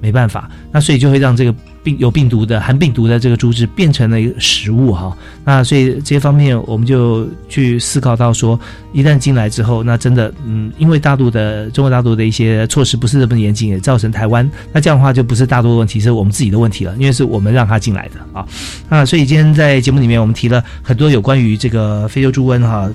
[0.00, 1.54] 没办法，那所以就会让这个。
[1.82, 8.58] 病有病毒的含病毒的这个猪只变成了一个食物哈，那所以这些方面我们就去思考到说，
[8.92, 18.46] 一旦进来之后，那真的嗯，因为大陆的中国大陆的一些措施不是那么严谨，也造成台湾那这样的话就不是大陆的问题，是我们自己的问题了，因为是我们让他进来的啊
[18.88, 22.88] 啊，所以今天在节目里面我们提了很多有关于这个非洲猪瘟哈。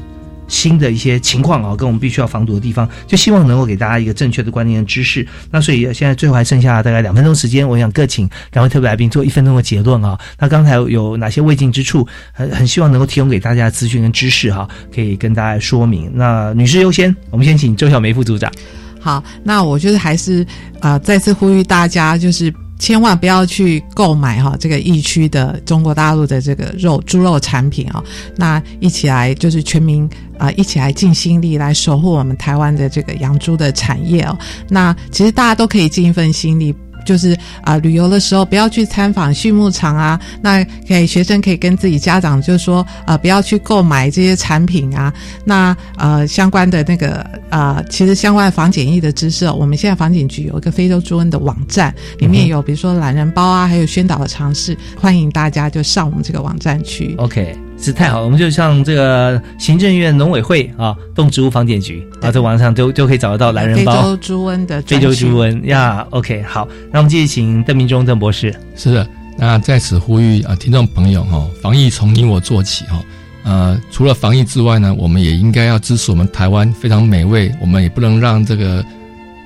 [0.48, 5.26] 新的一些情况啊，跟我们必须要防堵的地方，就希望能够给大家一个正确的观念和知识。
[5.52, 10.18] 那所以现在最后还剩下大概两分钟时间，我想各请两位特别来宾做一分钟的结论啊。
[10.40, 16.12] 那刚才有哪些未尽之处，很很希望能够提供给大家资讯跟知识哈，可以跟大家说明。
[16.14, 18.52] 那女士优先，我们先请周小梅副组长。
[19.00, 20.46] 好，那我就是还是
[20.80, 22.54] 啊，再次呼吁大家就是。
[22.80, 28.04] 千万不要去购买哈这个疫区的中国大陆的这个肉猪肉产品啊！
[28.36, 34.38] 那一起来就是全民啊一起来尽心力来守护我们台湾的这个养猪的产业哦。
[34.70, 36.76] 那其实大家都可以尽一份心力。
[37.08, 40.20] 就是啊，旅游的时候不要去参访畜牧场啊。
[40.42, 45.14] 那给学生可以跟自己家长就说，呃，不要去购买这些产品啊。
[45.46, 57.16] 那呃，相关的那个呃，其实相关防检疫的知识，我们现在防检局有一个非洲猪瘟的网站，里面有比如说懒人包啊，还有宣导的尝试，欢迎大家就上我们这个网站去。
[57.18, 57.67] OK。
[57.80, 63.94] 是太好，我们就像这个行政院农委会啊，动植物防检局啊，在网上都都可以找得到懒人包。
[63.94, 68.54] 非洲猪瘟的非洲猪瘟呀，OK，好，那我们继续请邓明忠邓博士。
[68.76, 69.08] 是的，
[69.38, 73.00] 那在此呼吁啊，听众朋友哈，防疫从你我做起哈。
[73.44, 78.84] 呃，除了防疫之外呢，我们也应该要支持我们台湾非常美味，我们也不能让这个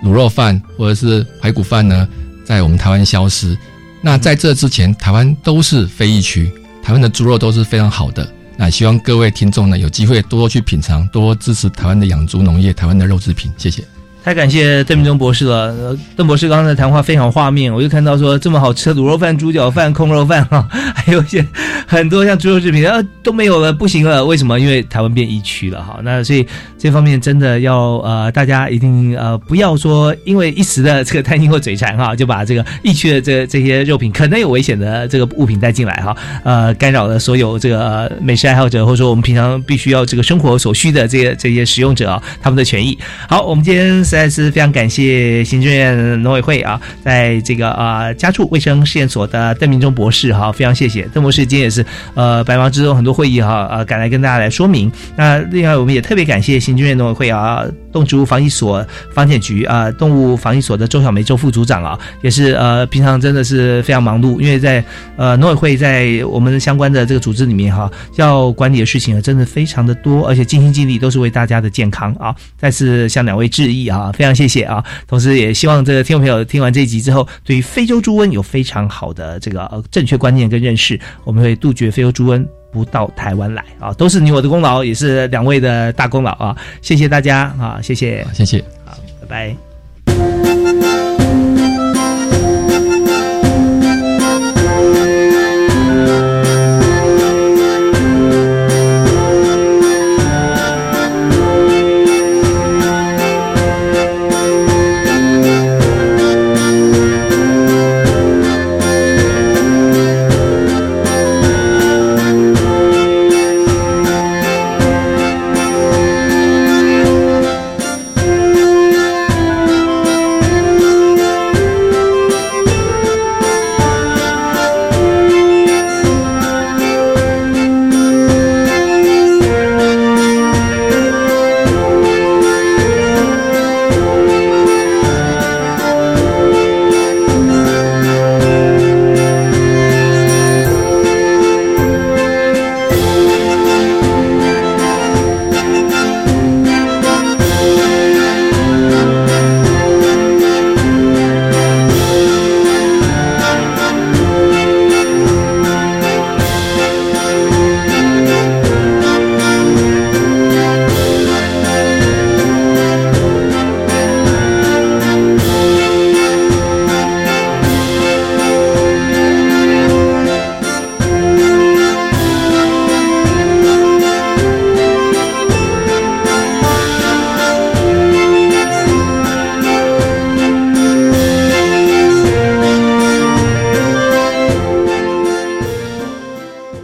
[0.03, 2.07] 卤肉饭或者是排骨饭呢，
[2.45, 3.55] 在我们台湾消失。
[4.01, 6.51] 那在这之前，台湾都是非疫区。
[6.84, 8.27] 台湾的猪肉都是非常好的，
[8.57, 13.84] 那希望各位听众呢有机会多多去品尝，多支持台湾的养猪农业，台湾的肉制品，谢谢。
[14.24, 15.97] 太感谢邓明忠博士了。
[16.15, 21.43] 邓博士刚才谈话非常画面，我就看到说这么好吃的卤肉饭、猪脚饭、空肉饭哈，还有一些
[21.88, 24.24] 很多像猪肉制品啊都没有了，不行了。
[24.24, 24.59] 为什么？
[24.59, 25.99] 因为台湾变疫区了哈。
[26.03, 26.45] 那所以
[26.78, 42.95] 这方面真的要呃，大家一定呃不要说因为一时的这个贪心或嘴馋哈，就把这个疫区的这这些肉品可能有危险的这个物品带进来哈，呃干扰了所有这个美食爱好者或者说我们平常必须要这个生活所需的这些这些使用者啊他们的权益。
[43.28, 44.05] 好，我们今天。
[44.12, 54.91] 实在是非常感谢行政院农委会啊，在这个啊家畜卫生试验所的邓明忠博士哈，非常谢谢邓博士今天也是呃百忙之中很多会议哈呃赶来跟大家来说明。
[55.16, 57.64] 那另外我们也特别感谢行政院农委会啊。
[57.91, 64.82] 动植物防疫所防检局啊，动物防疫所的周小梅周副组长啊，也是呃平常真的是非常忙碌，因为在
[65.18, 72.34] 呃农委会在我们相关的这个组织里面哈，要管理的事情啊，真的非常的多，而且尽心尽力都是为大家的健康啊。
[72.57, 74.83] 再次向两位致意啊啊，非常谢谢啊。
[75.07, 82.45] 同时也希望这个听众朋友听完这一集之后，对于非洲猪瘟有非常好的这个呃正确观念跟认识，我们会杜绝非洲猪瘟。
[82.71, 86.55] 不到台湾来啊，都是你我的功劳，也是两位的大功劳啊！
[86.81, 89.70] 谢谢大家啊，谢谢，谢谢，好，拜拜。